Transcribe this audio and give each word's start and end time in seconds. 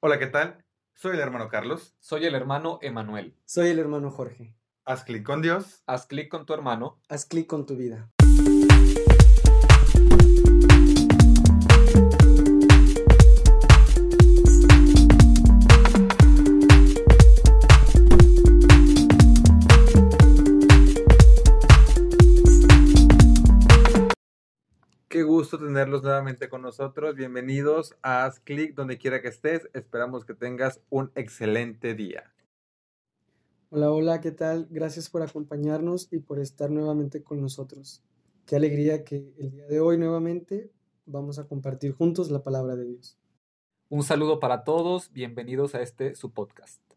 Hola, 0.00 0.20
¿qué 0.20 0.28
tal? 0.28 0.64
Soy 0.94 1.14
el 1.16 1.20
hermano 1.20 1.48
Carlos. 1.48 1.96
Soy 1.98 2.24
el 2.24 2.36
hermano 2.36 2.78
Emanuel. 2.82 3.34
Soy 3.46 3.70
el 3.70 3.80
hermano 3.80 4.12
Jorge. 4.12 4.54
Haz 4.84 5.02
clic 5.02 5.24
con 5.24 5.42
Dios. 5.42 5.82
Haz 5.86 6.06
clic 6.06 6.28
con 6.28 6.46
tu 6.46 6.54
hermano. 6.54 7.00
Haz 7.08 7.26
clic 7.26 7.48
con 7.48 7.66
tu 7.66 7.74
vida. 7.74 8.08
Qué 25.18 25.24
gusto 25.24 25.58
tenerlos 25.58 26.04
nuevamente 26.04 26.48
con 26.48 26.62
nosotros. 26.62 27.16
Bienvenidos 27.16 27.96
a 28.02 28.24
Haz 28.24 28.38
clic 28.38 28.76
donde 28.76 28.98
quiera 28.98 29.20
que 29.20 29.26
estés. 29.26 29.68
Esperamos 29.74 30.24
que 30.24 30.32
tengas 30.32 30.80
un 30.90 31.10
excelente 31.16 31.96
día. 31.96 32.32
Hola, 33.70 33.90
hola, 33.90 34.20
¿qué 34.20 34.30
tal? 34.30 34.68
Gracias 34.70 35.10
por 35.10 35.22
acompañarnos 35.22 36.06
y 36.12 36.20
por 36.20 36.38
estar 36.38 36.70
nuevamente 36.70 37.24
con 37.24 37.40
nosotros. 37.40 38.00
Qué 38.46 38.54
alegría 38.54 39.02
que 39.02 39.34
el 39.38 39.50
día 39.50 39.66
de 39.66 39.80
hoy 39.80 39.98
nuevamente 39.98 40.70
vamos 41.04 41.40
a 41.40 41.48
compartir 41.48 41.94
juntos 41.94 42.30
la 42.30 42.44
palabra 42.44 42.76
de 42.76 42.84
Dios. 42.84 43.18
Un 43.88 44.04
saludo 44.04 44.38
para 44.38 44.62
todos. 44.62 45.12
Bienvenidos 45.12 45.74
a 45.74 45.82
este 45.82 46.14
su 46.14 46.30
podcast. 46.30 46.87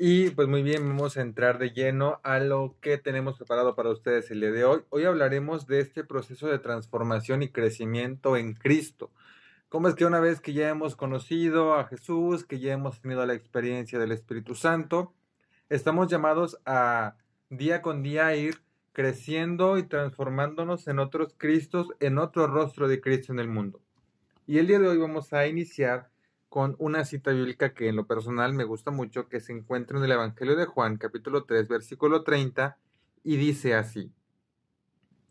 Y 0.00 0.30
pues 0.30 0.46
muy 0.46 0.62
bien, 0.62 0.86
vamos 0.86 1.16
a 1.16 1.22
entrar 1.22 1.58
de 1.58 1.70
lleno 1.70 2.20
a 2.22 2.38
lo 2.38 2.76
que 2.80 2.98
tenemos 2.98 3.36
preparado 3.36 3.74
para 3.74 3.90
ustedes 3.90 4.30
el 4.30 4.38
día 4.40 4.52
de 4.52 4.64
hoy. 4.64 4.82
Hoy 4.90 5.04
hablaremos 5.04 5.66
de 5.66 5.80
este 5.80 6.04
proceso 6.04 6.46
de 6.46 6.60
transformación 6.60 7.42
y 7.42 7.48
crecimiento 7.48 8.36
en 8.36 8.54
Cristo. 8.54 9.10
¿Cómo 9.68 9.88
es 9.88 9.96
que 9.96 10.04
una 10.04 10.20
vez 10.20 10.40
que 10.40 10.52
ya 10.52 10.68
hemos 10.68 10.94
conocido 10.94 11.74
a 11.74 11.84
Jesús, 11.86 12.44
que 12.44 12.60
ya 12.60 12.74
hemos 12.74 13.00
tenido 13.00 13.26
la 13.26 13.34
experiencia 13.34 13.98
del 13.98 14.12
Espíritu 14.12 14.54
Santo, 14.54 15.14
estamos 15.68 16.06
llamados 16.06 16.60
a 16.64 17.16
día 17.50 17.82
con 17.82 18.04
día 18.04 18.36
ir 18.36 18.60
creciendo 18.92 19.78
y 19.78 19.82
transformándonos 19.82 20.86
en 20.86 21.00
otros 21.00 21.34
Cristos, 21.36 21.88
en 21.98 22.18
otro 22.18 22.46
rostro 22.46 22.86
de 22.86 23.00
Cristo 23.00 23.32
en 23.32 23.40
el 23.40 23.48
mundo? 23.48 23.80
Y 24.46 24.58
el 24.58 24.68
día 24.68 24.78
de 24.78 24.86
hoy 24.86 24.98
vamos 24.98 25.32
a 25.32 25.48
iniciar 25.48 26.08
con 26.48 26.76
una 26.78 27.04
cita 27.04 27.30
bíblica 27.32 27.74
que 27.74 27.88
en 27.88 27.96
lo 27.96 28.06
personal 28.06 28.52
me 28.54 28.64
gusta 28.64 28.90
mucho, 28.90 29.28
que 29.28 29.40
se 29.40 29.52
encuentra 29.52 29.98
en 29.98 30.04
el 30.04 30.12
Evangelio 30.12 30.56
de 30.56 30.66
Juan, 30.66 30.96
capítulo 30.96 31.44
3, 31.44 31.68
versículo 31.68 32.24
30, 32.24 32.78
y 33.22 33.36
dice 33.36 33.74
así, 33.74 34.12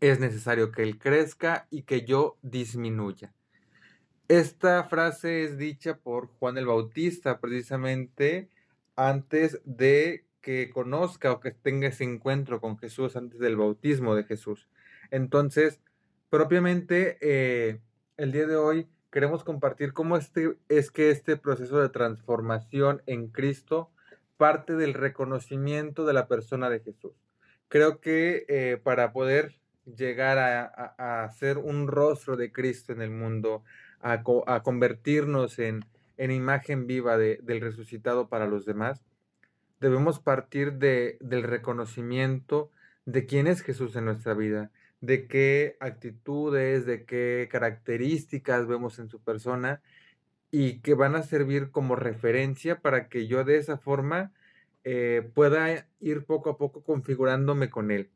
es 0.00 0.20
necesario 0.20 0.70
que 0.70 0.82
Él 0.82 0.98
crezca 0.98 1.66
y 1.70 1.82
que 1.82 2.04
yo 2.04 2.36
disminuya. 2.42 3.32
Esta 4.28 4.84
frase 4.84 5.42
es 5.44 5.58
dicha 5.58 5.96
por 5.96 6.26
Juan 6.26 6.58
el 6.58 6.66
Bautista 6.66 7.40
precisamente 7.40 8.50
antes 8.94 9.60
de 9.64 10.24
que 10.40 10.70
conozca 10.70 11.32
o 11.32 11.40
que 11.40 11.50
tenga 11.50 11.88
ese 11.88 12.04
encuentro 12.04 12.60
con 12.60 12.78
Jesús, 12.78 13.16
antes 13.16 13.40
del 13.40 13.56
bautismo 13.56 14.14
de 14.14 14.24
Jesús. 14.24 14.68
Entonces, 15.10 15.80
propiamente, 16.30 17.18
eh, 17.20 17.80
el 18.16 18.32
día 18.32 18.46
de 18.46 18.56
hoy 18.56 18.86
queremos 19.10 19.44
compartir 19.44 19.92
cómo 19.92 20.16
este, 20.16 20.56
es 20.68 20.90
que 20.90 21.10
este 21.10 21.36
proceso 21.36 21.80
de 21.80 21.88
transformación 21.88 23.02
en 23.06 23.28
Cristo 23.28 23.90
parte 24.36 24.74
del 24.74 24.94
reconocimiento 24.94 26.06
de 26.06 26.12
la 26.12 26.28
persona 26.28 26.70
de 26.70 26.80
Jesús. 26.80 27.12
Creo 27.68 28.00
que 28.00 28.44
eh, 28.48 28.80
para 28.82 29.12
poder 29.12 29.58
llegar 29.84 30.38
a, 30.38 31.24
a, 31.24 31.28
ser 31.30 31.58
un 31.58 31.88
rostro 31.88 32.36
de 32.36 32.52
Cristo 32.52 32.92
en 32.92 33.02
el 33.02 33.10
mundo, 33.10 33.64
a, 34.00 34.22
convertirnos 34.62 35.58
en, 35.58 35.84
en, 36.16 36.30
imagen 36.30 36.86
viva 36.86 37.16
de, 37.16 37.38
del 37.42 37.60
resucitado 37.60 38.28
para 38.28 38.46
los 38.46 38.64
demás, 38.64 39.02
debemos 39.80 40.20
partir 40.20 40.74
de, 40.74 41.18
del 41.20 41.42
reconocimiento 41.42 42.70
de 43.06 43.26
quién 43.26 43.46
es 43.46 43.62
Jesús 43.62 43.96
en 43.96 44.04
nuestra 44.04 44.34
vida, 44.34 44.70
de 45.00 45.26
qué 45.26 45.76
actitudes, 45.80 46.86
de 46.86 47.04
qué 47.04 47.48
características 47.50 48.66
vemos 48.66 48.98
en 48.98 49.08
su 49.08 49.20
persona 49.20 49.80
y 50.50 50.80
que 50.80 50.94
van 50.94 51.14
a 51.14 51.22
servir 51.22 51.70
como 51.70 51.96
referencia 51.96 52.80
para 52.80 53.08
que 53.08 53.26
yo 53.26 53.44
de 53.44 53.58
esa 53.58 53.78
forma 53.78 54.32
eh, 54.84 55.30
pueda 55.34 55.88
ir 56.00 56.24
poco 56.24 56.50
a 56.50 56.58
poco 56.58 56.82
configurándome 56.82 57.70
con 57.70 57.90
él. 57.90 58.10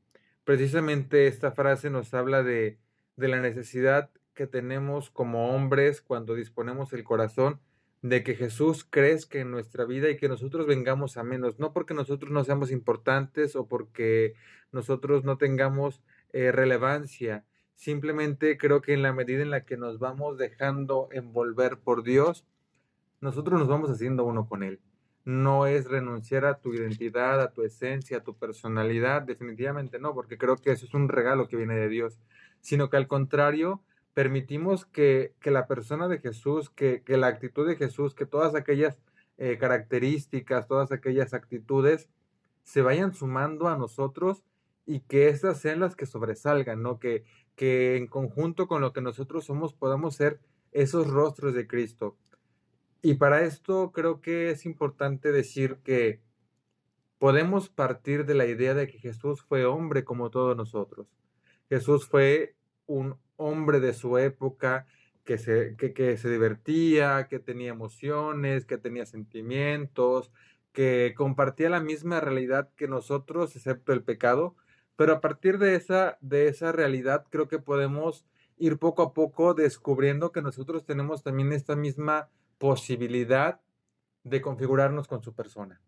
Precisamente 0.45 1.27
esta 1.27 1.53
frase 1.53 1.91
nos 1.91 2.15
habla 2.15 2.43
de, 2.43 2.79
de 3.17 3.29
la 3.29 3.41
necesidad 3.41 4.11
que 4.35 4.47
tenemos 4.47 5.11
como 5.11 5.55
hombres 5.55 6.01
cuando 6.01 6.35
disponemos 6.35 6.93
el 6.93 7.05
corazón 7.05 7.61
de 8.01 8.25
que 8.25 8.35
Jesús 8.35 8.85
crezca 8.89 9.39
en 9.39 9.51
nuestra 9.51 9.85
vida 9.85 10.11
y 10.11 10.17
que 10.17 10.29
nosotros 10.29 10.67
vengamos 10.67 11.17
a 11.17 11.23
menos, 11.23 11.61
no 11.61 11.73
porque 11.73 11.95
nosotros 11.95 12.33
no 12.33 12.43
seamos 12.43 12.73
importantes 12.73 13.55
o 13.55 13.69
porque 13.69 14.35
nosotros 14.73 15.25
no 15.25 15.39
tengamos 15.39 16.03
eh, 16.33 16.53
relevancia. 16.53 17.45
Simplemente 17.75 18.57
creo 18.59 18.81
que 18.81 18.93
en 18.93 19.03
la 19.03 19.13
medida 19.13 19.43
en 19.43 19.51
la 19.51 19.65
que 19.65 19.77
nos 19.77 19.99
vamos 19.99 20.39
dejando 20.39 21.09
envolver 21.13 21.79
por 21.79 22.03
Dios, 22.03 22.45
nosotros 23.21 23.59
nos 23.59 23.69
vamos 23.69 23.91
haciendo 23.91 24.25
uno 24.25 24.49
con 24.49 24.63
Él. 24.63 24.81
No 25.25 25.67
es 25.67 25.89
renunciar 25.89 26.45
a 26.45 26.59
tu 26.59 26.75
identidad, 26.75 27.41
a 27.41 27.53
tu 27.53 27.63
esencia, 27.63 28.19
a 28.19 28.25
tu 28.25 28.37
personalidad, 28.37 29.23
definitivamente 29.23 29.99
no, 29.99 30.15
porque 30.15 30.39
creo 30.39 30.57
que 30.57 30.73
eso 30.73 30.87
es 30.87 30.95
un 30.95 31.09
regalo 31.09 31.49
que 31.49 31.57
viene 31.57 31.77
de 31.77 31.89
Dios, 31.89 32.19
sino 32.61 32.91
que 32.91 32.97
al 32.97 33.07
contrario, 33.07 33.83
permitimos 34.15 34.85
que, 34.85 35.35
que 35.41 35.51
la 35.51 35.67
persona 35.67 36.09
de 36.09 36.19
Jesús, 36.19 36.71
que, 36.71 37.03
que, 37.03 37.17
la 37.17 37.29
actitud 37.29 37.67
de 37.67 37.77
Jesús, 37.77 38.15
que 38.15 38.27
todas 38.27 38.55
aquellas 38.55 38.99
eh, 39.39 39.59
características, 39.59 40.67
todas 40.67 40.93
aquellas 40.93 41.35
actitudes 41.35 42.09
se 42.65 42.83
vayan 42.83 43.15
sumando 43.15 43.69
a 43.69 43.77
nosotros 43.77 44.45
y 44.87 45.01
que 45.01 45.29
esas 45.29 45.61
sean 45.61 45.81
las 45.81 45.97
que 45.97 46.07
sobresalgan, 46.07 46.83
¿no? 46.83 46.99
Que, 46.99 47.25
que 47.57 47.97
en 47.97 48.07
conjunto 48.07 48.67
con 48.67 48.81
lo 48.81 48.93
que 48.93 49.01
nosotros 49.01 49.45
somos 49.45 49.75
podamos 49.75 50.17
ser 50.17 50.41
esos 50.73 51.09
rostros 51.09 51.55
de 51.55 51.67
Cristo. 51.67 52.17
Y 53.03 53.15
para 53.15 53.43
esto 53.43 53.93
creo 53.93 54.21
que 54.21 54.51
es 54.51 54.65
importante 54.65 55.33
decir 55.33 55.79
que 55.85 56.21
podemos 57.19 57.69
partir 57.69 58.27
de 58.27 58.35
la 58.35 58.47
idea 58.47 58.75
de 58.75 58.87
que 58.89 58.99
Jesús 58.99 59.43
fue 59.43 59.65
hombre 59.65 60.05
como 60.05 60.31
todos 60.31 60.57
nosotros. 60.57 61.07
Jesús 61.69 62.07
fue 62.07 62.57
un 62.87 63.17
hombre 63.37 63.81
de 63.81 63.93
su 63.93 64.19
época 64.19 64.87
que 65.25 65.39
se, 65.39 65.77
que, 65.77 65.93
que 65.93 66.17
se 66.17 66.31
divertía, 66.31 67.29
que 67.29 67.39
tenía 67.39 67.71
emociones, 67.71 68.67
que 68.67 68.79
tenía 68.79 69.07
sentimientos, 69.07 70.33
que 70.73 71.15
compartía 71.17 71.71
la 71.71 71.81
misma 71.81 72.21
realidad 72.21 72.71
que 72.77 72.89
nosotros, 72.89 73.55
excepto 73.57 73.93
el 73.93 74.03
pecado, 74.03 74.57
pero 75.03 75.15
a 75.15 75.21
partir 75.21 75.59
de 75.59 75.75
esa, 75.75 76.17
de 76.21 76.47
esa 76.47 76.71
realidad 76.71 77.27
creo 77.29 77.49
que 77.49 77.59
podemos 77.59 78.25
ir 78.57 78.79
poco 78.79 79.03
a 79.03 79.13
poco 79.13 79.53
descubriendo 79.53 80.31
que 80.31 80.43
nosotros 80.43 80.85
tenemos 80.85 81.25
también 81.25 81.53
esta 81.53 81.75
misma 81.75 82.29
posibilidad 82.59 83.61
de 84.23 84.41
configurarnos 84.41 85.09
con 85.09 85.21
su 85.21 85.35
persona. 85.35 85.81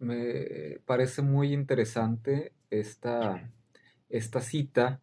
Me 0.00 0.80
parece 0.86 1.22
muy 1.22 1.52
interesante 1.52 2.52
esta, 2.68 3.48
esta 4.08 4.40
cita 4.40 5.00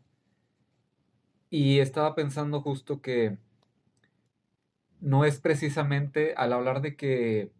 y 1.49 1.79
estaba 1.79 2.15
pensando 2.15 2.59
justo 2.59 3.01
que 3.01 3.37
no 4.99 5.23
es 5.23 5.39
precisamente 5.39 6.33
al 6.35 6.51
hablar 6.51 6.81
de 6.81 6.97
que, 6.97 7.53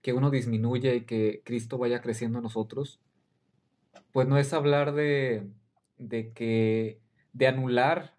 que 0.00 0.14
uno 0.14 0.30
disminuye 0.30 0.96
y 0.96 1.00
que 1.02 1.42
Cristo 1.44 1.76
vaya 1.76 2.00
creciendo 2.00 2.38
en 2.38 2.44
nosotros, 2.44 2.98
pues 4.12 4.28
no 4.28 4.38
es 4.38 4.52
hablar 4.52 4.92
de, 4.92 5.48
de 5.98 6.32
que, 6.32 7.00
de 7.32 7.46
anular 7.46 8.14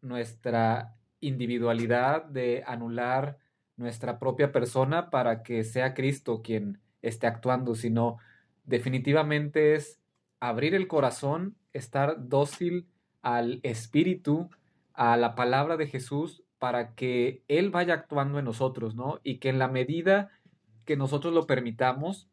nuestra 0.00 0.96
individualidad, 1.20 2.24
de 2.24 2.64
anular 2.66 3.38
nuestra 3.76 4.18
propia 4.18 4.52
persona 4.52 5.10
para 5.10 5.42
que 5.42 5.64
sea 5.64 5.94
Cristo 5.94 6.42
quien 6.42 6.80
esté 7.02 7.26
actuando, 7.26 7.74
sino 7.74 8.18
definitivamente 8.64 9.74
es 9.74 10.00
abrir 10.40 10.74
el 10.74 10.88
corazón, 10.88 11.56
estar 11.72 12.28
dócil 12.28 12.88
al 13.22 13.60
Espíritu, 13.62 14.50
a 14.92 15.16
la 15.16 15.34
palabra 15.34 15.76
de 15.76 15.86
Jesús, 15.86 16.42
para 16.58 16.94
que 16.94 17.42
Él 17.48 17.70
vaya 17.70 17.94
actuando 17.94 18.38
en 18.38 18.44
nosotros, 18.44 18.94
¿no? 18.94 19.20
Y 19.22 19.38
que 19.38 19.50
en 19.50 19.58
la 19.58 19.68
medida 19.68 20.30
que 20.84 20.96
nosotros 20.96 21.34
lo 21.34 21.46
permitamos, 21.46 22.28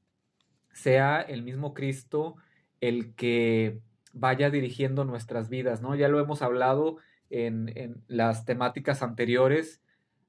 sea 0.71 1.21
el 1.21 1.43
mismo 1.43 1.73
Cristo 1.73 2.35
el 2.87 3.15
que 3.15 3.79
vaya 4.13 4.49
dirigiendo 4.49 5.05
nuestras 5.05 5.49
vidas, 5.49 5.81
¿no? 5.81 5.95
Ya 5.95 6.07
lo 6.07 6.19
hemos 6.19 6.41
hablado 6.41 6.97
en, 7.29 7.71
en 7.75 8.03
las 8.07 8.45
temáticas 8.45 9.01
anteriores, 9.01 9.81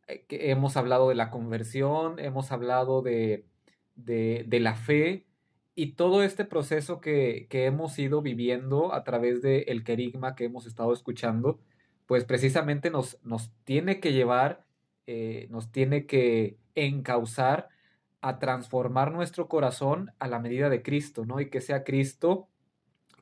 eh, 0.06 0.24
que 0.28 0.50
hemos 0.50 0.76
hablado 0.76 1.08
de 1.08 1.14
la 1.14 1.30
conversión, 1.30 2.18
hemos 2.18 2.52
hablado 2.52 3.02
de, 3.02 3.44
de, 3.96 4.60
la 4.60 4.74
fe 4.74 5.26
y 5.74 5.92
todo 5.92 6.22
este 6.22 6.44
proceso 6.44 7.00
que, 7.00 7.46
que, 7.50 7.66
hemos 7.66 7.98
ido 7.98 8.22
viviendo 8.22 8.94
a 8.94 9.04
través 9.04 9.42
del 9.42 9.64
el 9.66 9.84
querigma 9.84 10.34
que 10.34 10.44
hemos 10.44 10.66
estado 10.66 10.92
escuchando, 10.92 11.58
pues 12.06 12.24
precisamente 12.24 12.90
nos, 12.90 13.18
nos 13.22 13.50
tiene 13.64 14.00
que 14.00 14.12
llevar 14.12 14.64
eh, 15.06 15.48
nos 15.50 15.70
tiene 15.70 16.06
que 16.06 16.56
encauzar 16.74 17.68
a 18.24 18.38
transformar 18.38 19.12
nuestro 19.12 19.48
corazón 19.48 20.10
a 20.18 20.28
la 20.28 20.38
medida 20.38 20.70
de 20.70 20.82
Cristo, 20.82 21.26
¿no? 21.26 21.40
Y 21.40 21.50
que 21.50 21.60
sea 21.60 21.84
Cristo 21.84 22.48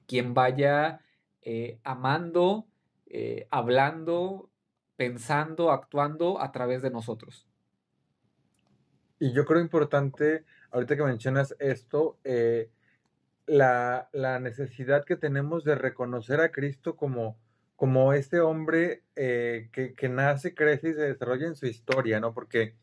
quien 0.06 0.32
vaya 0.32 1.00
eh, 1.40 1.80
amando, 1.82 2.68
eh, 3.06 3.48
hablando, 3.50 4.48
pensando, 4.94 5.72
actuando 5.72 6.40
a 6.40 6.52
través 6.52 6.82
de 6.82 6.90
nosotros. 6.90 7.48
Y 9.18 9.32
yo 9.32 9.44
creo 9.44 9.60
importante, 9.60 10.44
ahorita 10.70 10.94
que 10.94 11.02
mencionas 11.02 11.56
esto, 11.58 12.20
eh, 12.22 12.70
la, 13.46 14.08
necesidad 14.40 15.04
que 15.04 15.16
tenemos 15.16 15.64
de 15.64 15.74
reconocer 15.74 16.40
a 16.40 16.52
Cristo 16.52 16.94
como, 16.94 17.36
como 17.74 18.12
este 18.12 18.38
hombre 18.38 19.02
que, 19.16 19.94
que, 19.96 20.08
nace, 20.08 20.54
crece 20.54 20.90
y 20.90 20.94
se 20.94 21.00
desarrolla 21.00 21.48
en 21.48 21.56
su 21.56 21.66
historia, 21.66 22.20
¿no? 22.20 22.32
Porque 22.32 22.76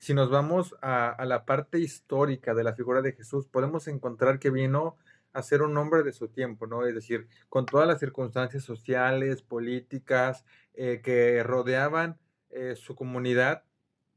si 0.00 0.14
nos 0.14 0.30
vamos 0.30 0.74
a, 0.80 1.22
la 1.26 1.44
parte 1.44 1.78
histórica 1.78 2.54
de 2.54 2.64
la 2.64 2.74
figura 2.74 3.02
de 3.02 3.12
Jesús, 3.12 3.46
podemos 3.46 3.86
encontrar 3.86 4.38
que 4.38 4.48
vino 4.48 4.96
a 5.34 5.42
ser 5.42 5.60
un 5.60 5.76
hombre 5.76 6.02
de 6.02 6.12
su 6.12 6.28
tiempo, 6.28 6.66
¿no? 6.66 6.86
Es 6.86 6.94
decir, 6.94 7.28
con 7.50 7.66
todas 7.66 7.86
las 7.86 8.00
circunstancias 8.00 8.64
sociales, 8.64 9.42
políticas 9.42 10.46
eh, 10.72 11.02
que 11.04 11.42
rodeaban 11.42 12.18
eh, 12.48 12.76
su 12.76 12.96
comunidad, 12.96 13.62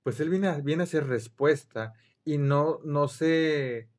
pues 0.03 0.21
él 0.21 0.29
viene 0.29 0.47
a, 0.47 0.57
viene 0.61 0.83
a 0.83 0.87
ser 0.87 1.05
respuesta 1.05 1.93
y 2.23 2.37
no, 2.37 2.79
no 2.85 3.09
se 3.09 3.89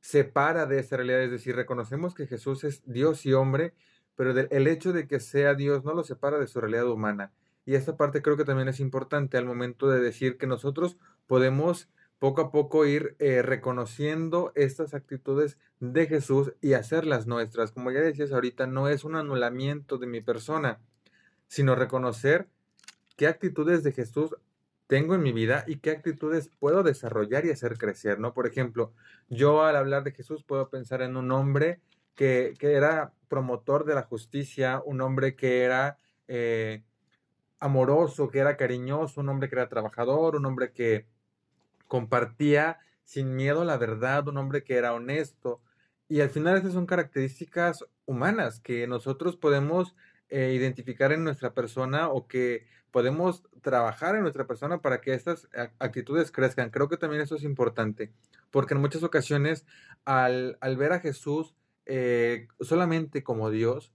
separa 0.00 0.64
de 0.64 0.78
esa 0.78 0.96
realidad. 0.96 1.22
Es 1.22 1.30
decir, 1.30 1.54
reconocemos 1.54 2.14
que 2.14 2.26
Jesús 2.26 2.64
es 2.64 2.82
Dios 2.86 3.26
y 3.26 3.34
hombre, 3.34 3.74
pero 4.14 4.30
el 4.30 4.66
hecho 4.68 4.94
de 4.94 5.06
que 5.06 5.20
sea 5.20 5.54
Dios 5.54 5.84
no 5.84 5.92
lo 5.92 6.02
separa 6.02 6.38
de 6.38 6.46
su 6.46 6.62
realidad 6.62 6.88
humana. 6.88 7.30
Y 7.66 7.74
esta 7.74 7.96
parte 7.96 8.22
creo 8.22 8.36
que 8.36 8.44
también 8.44 8.68
es 8.68 8.80
importante 8.80 9.36
al 9.36 9.44
momento 9.44 9.88
de 9.88 10.00
decir 10.00 10.38
que 10.38 10.46
nosotros 10.46 10.96
podemos 11.26 11.88
poco 12.18 12.40
a 12.40 12.50
poco 12.50 12.86
ir 12.86 13.14
eh, 13.18 13.42
reconociendo 13.42 14.52
estas 14.54 14.94
actitudes 14.94 15.58
de 15.80 16.06
Jesús 16.06 16.54
y 16.62 16.72
hacerlas 16.72 17.26
nuestras. 17.26 17.72
Como 17.72 17.90
ya 17.90 18.00
decías 18.00 18.32
ahorita, 18.32 18.66
no 18.66 18.88
es 18.88 19.04
un 19.04 19.16
anulamiento 19.16 19.98
de 19.98 20.06
mi 20.06 20.20
persona, 20.20 20.80
sino 21.46 21.74
reconocer 21.74 22.48
qué 23.16 23.26
actitudes 23.26 23.82
de 23.82 23.92
Jesús 23.92 24.34
tengo 24.86 25.14
en 25.14 25.22
mi 25.22 25.32
vida 25.32 25.64
y 25.66 25.76
qué 25.78 25.90
actitudes 25.90 26.50
puedo 26.58 26.82
desarrollar 26.82 27.44
y 27.44 27.50
hacer 27.50 27.76
crecer, 27.76 28.18
¿no? 28.20 28.32
Por 28.32 28.46
ejemplo, 28.46 28.92
yo 29.28 29.64
al 29.64 29.76
hablar 29.76 30.04
de 30.04 30.12
Jesús 30.12 30.44
puedo 30.44 30.70
pensar 30.70 31.02
en 31.02 31.16
un 31.16 31.32
hombre 31.32 31.80
que, 32.14 32.54
era 32.60 33.12
promotor 33.28 33.84
de 33.84 33.94
la 33.94 34.02
justicia, 34.02 34.80
un 34.84 35.00
hombre 35.00 35.34
que 35.34 35.62
era 35.64 35.98
eh, 36.28 36.82
amoroso, 37.58 38.28
que 38.28 38.38
era 38.38 38.56
cariñoso, 38.56 39.20
un 39.20 39.28
hombre 39.28 39.48
que 39.48 39.56
era 39.56 39.68
trabajador, 39.68 40.36
un 40.36 40.46
hombre 40.46 40.72
que 40.72 41.06
compartía 41.88 42.78
sin 43.04 43.36
miedo 43.36 43.64
la 43.64 43.76
verdad, 43.76 44.26
un 44.28 44.38
hombre 44.38 44.64
que 44.64 44.76
era 44.76 44.92
honesto. 44.92 45.62
Y 46.08 46.20
al 46.20 46.30
final 46.30 46.56
esas 46.56 46.72
son 46.72 46.86
características 46.86 47.84
humanas 48.04 48.60
que 48.60 48.86
nosotros 48.86 49.36
podemos 49.36 49.94
eh, 50.28 50.52
identificar 50.54 51.12
en 51.12 51.24
nuestra 51.24 51.54
persona 51.54 52.08
o 52.08 52.26
que 52.26 52.66
podemos 52.90 53.44
trabajar 53.62 54.16
en 54.16 54.22
nuestra 54.22 54.46
persona 54.46 54.80
para 54.80 55.00
que 55.00 55.14
estas 55.14 55.48
actitudes 55.78 56.30
crezcan. 56.32 56.70
Creo 56.70 56.88
que 56.88 56.96
también 56.96 57.22
eso 57.22 57.36
es 57.36 57.42
importante, 57.42 58.12
porque 58.50 58.74
en 58.74 58.80
muchas 58.80 59.02
ocasiones 59.02 59.66
al, 60.04 60.56
ver 60.78 60.92
a 60.92 61.00
Jesús 61.00 61.54
eh, 61.84 62.48
solamente 62.60 63.22
como 63.22 63.50
Dios, 63.50 63.92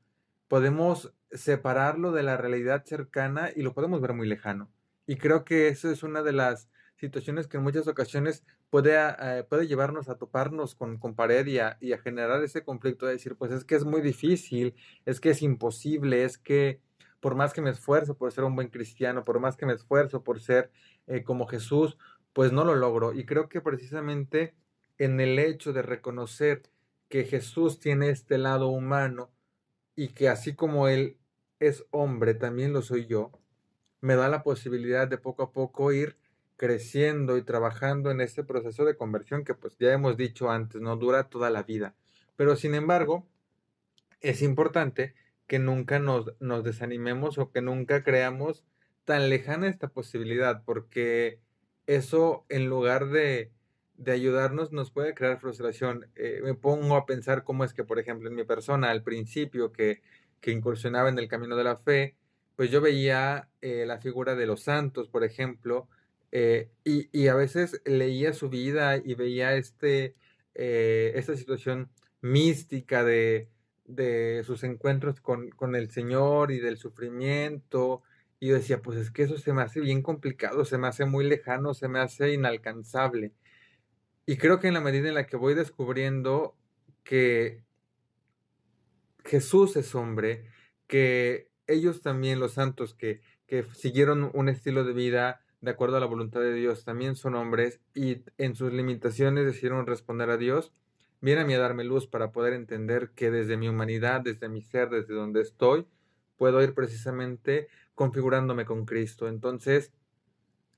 podemos 0.48 1.14
separarlo 1.32 2.12
de 2.12 2.24
la 2.24 2.38
realidad 2.38 2.86
cercana 2.86 3.50
y 3.56 3.62
lo 3.62 3.74
podemos 3.74 4.02
ver 4.02 4.14
muy 4.14 4.28
lejano. 4.28 4.70
Y 5.08 5.16
creo 5.16 5.46
que 5.46 5.70
eso 5.70 5.90
es 5.90 6.04
una 6.04 6.22
de 6.22 6.34
las 6.34 6.70
situaciones 7.02 7.48
que 7.48 7.58
en 7.58 7.64
muchas 7.64 7.88
ocasiones 7.88 8.44
puede, 8.70 8.96
eh, 8.96 9.44
puede 9.50 9.68
llevarnos 9.68 10.08
a 10.08 10.18
toparnos 10.18 10.76
con, 10.76 10.98
con 11.00 11.16
pared 11.16 11.46
y 11.48 11.60
a, 11.60 11.78
generar 12.04 12.44
ese 12.44 12.64
conflicto 12.64 13.08
de 13.08 13.14
decir, 13.14 13.36
pues 13.36 13.52
es 13.52 13.66
que 13.66 13.76
es 13.76 13.84
muy 13.84 14.02
difícil, 14.02 14.76
es 15.06 15.20
que 15.20 15.32
es 15.32 15.42
imposible, 15.42 16.24
es 16.24 16.38
que 16.38 16.80
por 17.20 17.36
más 17.36 17.54
que 17.54 17.62
me 17.62 17.72
esfuerzo 17.72 18.16
por 18.16 18.32
ser 18.32 18.44
un 18.44 18.56
buen 18.56 18.70
cristiano, 18.70 19.26
por 19.26 19.40
más 19.40 19.58
que 19.58 19.66
me 19.66 19.74
esfuerzo 19.74 20.24
por 20.24 20.40
ser 20.40 20.72
eh, 21.08 21.24
como 21.24 21.48
Jesús, 21.48 21.98
pues 22.34 22.52
no 22.52 22.64
lo 22.66 22.76
logro. 22.76 23.14
Y 23.14 23.26
creo 23.26 23.50
que 23.50 23.62
precisamente 23.62 24.56
en 24.98 25.20
el 25.20 25.40
hecho 25.40 25.74
de 25.74 25.82
reconocer 25.82 26.62
que 27.10 27.26
Jesús 27.26 27.80
tiene 27.80 28.10
este 28.10 28.38
lado 28.38 28.70
humano 28.70 29.32
y 29.96 30.10
que 30.10 30.30
así 30.30 30.54
como 30.56 30.88
Él 30.88 31.18
es 31.60 31.86
hombre, 31.92 32.36
también 32.36 32.74
lo 32.74 32.82
soy 32.84 33.08
yo, 33.08 33.32
me 34.02 34.16
da 34.16 34.30
la 34.30 34.44
posibilidad 34.44 35.08
de 35.08 35.18
poco 35.18 35.44
a 35.44 35.52
poco 35.52 35.92
ir 35.92 36.21
creciendo 36.62 37.38
y 37.38 37.42
trabajando 37.42 38.12
en 38.12 38.22
este 38.22 38.44
proceso 38.44 38.86
de 38.86 38.96
conversión 38.96 39.44
que 39.44 39.56
pues 39.56 39.76
ya 39.80 39.92
hemos 39.92 40.16
dicho 40.16 40.52
antes, 40.52 40.80
no 40.80 40.96
dura 40.96 41.24
toda 41.24 41.50
la 41.50 41.64
vida. 41.64 41.96
Pero 42.36 42.56
sin 42.56 42.76
embargo, 42.76 43.26
es 44.20 44.44
importante 44.44 45.16
que 45.48 45.58
nunca 45.58 45.98
nos, 45.98 46.36
nos 46.40 46.64
desanimemos 46.64 47.40
o 47.40 47.52
que 47.52 47.64
nunca 47.64 48.04
creamos 48.04 48.64
tan 49.06 49.28
lejana 49.28 49.70
esta 49.70 49.88
posibilidad, 49.88 50.64
porque 50.64 51.40
eso 51.88 52.46
en 52.48 52.70
lugar 52.70 53.10
de, 53.10 53.52
de 53.96 54.12
ayudarnos 54.12 54.72
nos 54.72 54.92
puede 54.92 55.16
crear 55.16 55.40
frustración. 55.40 56.12
Eh, 56.16 56.42
me 56.44 56.54
pongo 56.54 56.96
a 56.96 57.08
pensar 57.08 57.44
cómo 57.44 57.64
es 57.64 57.74
que, 57.74 57.84
por 57.84 57.98
ejemplo, 57.98 58.30
en 58.30 58.36
mi 58.36 58.44
persona, 58.44 58.92
al 58.92 59.02
principio 59.02 59.72
que, 59.72 60.04
que 60.42 60.52
incursionaba 60.52 61.10
en 61.10 61.18
el 61.18 61.28
camino 61.28 61.56
de 61.56 61.64
la 61.64 61.78
fe, 61.78 62.18
pues 62.56 62.70
yo 62.70 62.82
veía 62.82 63.50
eh, 63.62 63.88
la 63.88 63.98
figura 63.98 64.36
de 64.36 64.46
los 64.46 64.62
santos, 64.62 65.08
por 65.10 65.24
ejemplo, 65.24 65.90
eh, 66.32 66.72
y, 66.86 67.28
a 67.28 67.36
veces 67.36 67.82
leía 67.86 68.34
su 68.34 68.50
vida 68.50 68.98
y 68.98 69.16
veía 69.16 69.56
este, 69.56 70.16
eh, 70.56 71.12
esta 71.16 71.36
situación 71.36 71.90
mística 72.22 73.04
de, 73.04 73.50
sus 74.46 74.64
encuentros 74.64 75.20
con, 75.20 75.76
el 75.76 75.92
Señor 75.92 76.52
y 76.52 76.60
del 76.60 76.78
sufrimiento. 76.78 78.04
Y 78.40 78.48
yo 78.50 78.56
decía, 78.56 78.82
pues 78.82 78.98
es 78.98 79.12
que 79.12 79.24
eso 79.24 79.38
se 79.38 79.54
me 79.54 79.62
hace 79.62 79.82
bien 79.82 80.02
complicado, 80.02 80.66
se 80.66 80.78
me 80.78 80.88
hace 80.88 81.06
muy 81.06 81.26
lejano, 81.26 81.74
se 81.74 81.90
me 81.90 82.00
hace 82.00 82.34
inalcanzable. 82.34 83.34
Y 84.26 84.38
creo 84.38 84.60
que 84.60 84.68
en 84.68 84.76
la 84.76 84.82
medida 84.82 85.10
en 85.10 85.16
la 85.16 85.28
que 85.28 85.36
voy 85.36 85.54
descubriendo 85.54 86.56
que 87.04 87.64
Jesús 89.26 89.76
es 89.76 89.94
hombre, 89.96 90.46
que 90.88 91.50
ellos 91.68 92.02
también, 92.02 92.40
los 92.40 92.54
santos 92.54 92.94
que, 92.94 93.22
que 93.48 93.64
siguieron 93.64 94.32
un 94.34 94.50
estilo 94.50 94.84
de 94.86 94.94
vida 94.94 95.42
de 95.62 95.72
acuerdo 95.72 95.98
a 95.98 96.00
la 96.00 96.08
voluntad 96.08 96.42
de 96.42 96.54
Dios, 96.54 96.84
también 96.84 97.16
son 97.16 97.36
hombres 97.36 97.80
y 97.94 98.24
en 98.38 98.56
sus 98.56 98.74
limitaciones 98.74 99.46
decidieron 99.46 99.86
responder 99.86 100.30
a 100.32 100.38
Dios, 100.38 100.74
viene 101.22 101.42
a 101.42 101.46
mí 101.46 101.54
a 101.54 101.60
darme 101.60 101.84
luz 101.84 102.08
para 102.08 102.32
poder 102.32 102.54
entender 102.54 103.12
que 103.16 103.30
desde 103.30 103.58
mi 103.58 103.70
humanidad, 103.70 104.22
desde 104.22 104.50
mi 104.50 104.62
ser, 104.62 104.90
desde 104.90 105.14
donde 105.14 105.42
estoy, 105.42 105.86
puedo 106.36 106.62
ir 106.64 106.74
precisamente 106.74 107.68
configurándome 107.94 108.66
con 108.66 108.86
Cristo. 108.86 109.28
Entonces, 109.28 109.94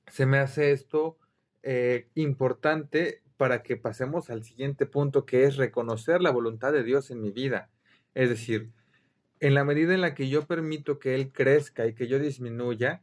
se 0.08 0.26
me 0.26 0.38
hace 0.38 0.72
esto 0.72 1.18
eh, 1.62 2.08
importante 2.14 3.22
para 3.38 3.62
que 3.62 3.78
pasemos 3.78 4.28
al 4.28 4.44
siguiente 4.44 4.84
punto, 4.84 5.24
que 5.24 5.44
es 5.44 5.56
reconocer 5.56 6.20
la 6.20 6.30
voluntad 6.30 6.72
de 6.72 6.84
Dios 6.84 7.10
en 7.10 7.22
mi 7.22 7.30
vida. 7.30 7.70
Es 8.14 8.28
decir, 8.28 8.70
en 9.40 9.54
la 9.54 9.64
medida 9.64 9.94
en 9.94 10.02
la 10.02 10.14
que 10.14 10.28
yo 10.28 10.46
permito 10.46 10.98
que 10.98 11.14
Él 11.14 11.32
crezca 11.32 11.86
y 11.86 11.94
que 11.94 12.06
yo 12.06 12.18
disminuya, 12.18 13.02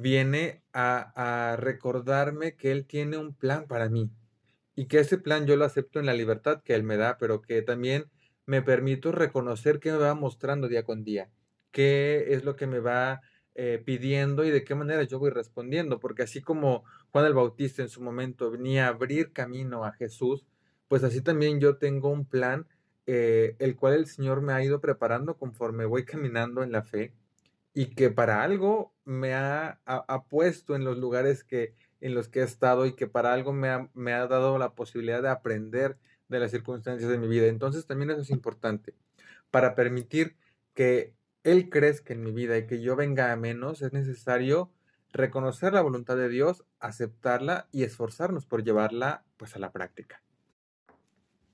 viene 0.00 0.60
a, 0.72 1.56
recordarme 1.56 2.56
que 2.56 2.72
Él 2.72 2.84
tiene 2.84 3.16
un 3.16 3.32
plan 3.32 3.66
para 3.68 3.88
mí 3.88 4.10
y 4.74 4.86
que 4.86 4.98
ese 4.98 5.18
plan 5.18 5.46
yo 5.46 5.56
lo 5.56 5.64
acepto 5.64 6.00
en 6.00 6.06
la 6.06 6.14
libertad 6.14 6.62
que 6.64 6.74
Él 6.74 6.82
me 6.82 6.96
da, 6.96 7.16
pero 7.16 7.40
que 7.42 7.62
también 7.62 8.06
me 8.44 8.60
permito 8.60 9.12
reconocer 9.12 9.78
qué 9.78 9.92
me 9.92 9.98
va 9.98 10.14
mostrando 10.14 10.66
día 10.66 10.82
con 10.82 11.04
día, 11.04 11.30
qué 11.70 12.34
es 12.34 12.44
lo 12.44 12.56
que 12.56 12.66
me 12.66 12.80
va 12.80 13.20
eh, 13.54 13.80
pidiendo 13.84 14.44
y 14.44 14.50
de 14.50 14.64
qué 14.64 14.74
manera 14.74 15.04
yo 15.04 15.20
voy 15.20 15.30
respondiendo, 15.30 16.00
porque 16.00 16.24
así 16.24 16.42
como 16.42 16.82
Juan 17.12 17.26
el 17.26 17.34
Bautista 17.34 17.80
en 17.82 17.88
su 17.88 18.02
momento 18.02 18.50
venía 18.50 18.86
a 18.86 18.90
abrir 18.90 19.32
camino 19.32 19.84
a 19.84 19.92
Jesús, 19.92 20.44
pues 20.88 21.04
así 21.04 21.20
también 21.20 21.60
yo 21.60 21.76
tengo 21.76 22.10
un 22.10 22.26
plan, 22.26 22.66
eh, 23.06 23.54
el 23.60 23.76
cual 23.76 23.94
el 23.94 24.06
Señor 24.06 24.42
me 24.42 24.54
ha 24.54 24.64
ido 24.64 24.80
preparando 24.80 25.36
conforme 25.36 25.84
voy 25.84 26.04
caminando 26.04 26.64
en 26.64 26.72
la 26.72 26.82
fe 26.82 27.12
y 27.74 27.86
que 27.94 28.10
para 28.10 28.42
algo 28.42 28.94
me 29.04 29.34
ha, 29.34 29.80
puesto 30.30 30.76
en 30.76 30.84
los 30.84 30.96
lugares 30.96 31.42
que, 31.42 31.74
en 32.00 32.14
los 32.14 32.28
que 32.28 32.40
he 32.40 32.44
estado 32.44 32.86
y 32.86 32.94
que 32.94 33.08
para 33.08 33.32
algo 33.32 33.52
me 33.52 33.68
ha, 33.68 33.90
me 33.94 34.12
ha 34.12 34.26
dado 34.28 34.56
la 34.58 34.74
posibilidad 34.74 35.20
de 35.20 35.28
aprender 35.28 35.98
de 36.28 36.38
las 36.38 36.52
circunstancias 36.52 37.10
de 37.10 37.18
mi 37.18 37.26
vida. 37.26 37.48
Entonces 37.48 37.86
también 37.86 38.10
eso 38.10 38.20
es 38.20 38.30
importante. 38.30 38.94
Para 39.50 39.74
permitir 39.74 40.36
que 40.72 41.14
Él 41.42 41.68
crezca 41.68 42.14
en 42.14 42.22
mi 42.22 42.30
vida 42.30 42.56
y 42.56 42.66
que 42.66 42.80
yo 42.80 42.94
venga 42.94 43.32
a 43.32 43.36
menos, 43.36 43.82
es 43.82 43.92
necesario 43.92 44.70
reconocer 45.12 45.72
la 45.72 45.82
voluntad 45.82 46.16
de 46.16 46.28
Dios, 46.28 46.64
aceptarla 46.78 47.68
y 47.72 47.82
esforzarnos 47.82 48.46
por 48.46 48.64
llevarla 48.64 49.24
pues 49.36 49.56
a 49.56 49.58
la 49.58 49.72
práctica. 49.72 50.22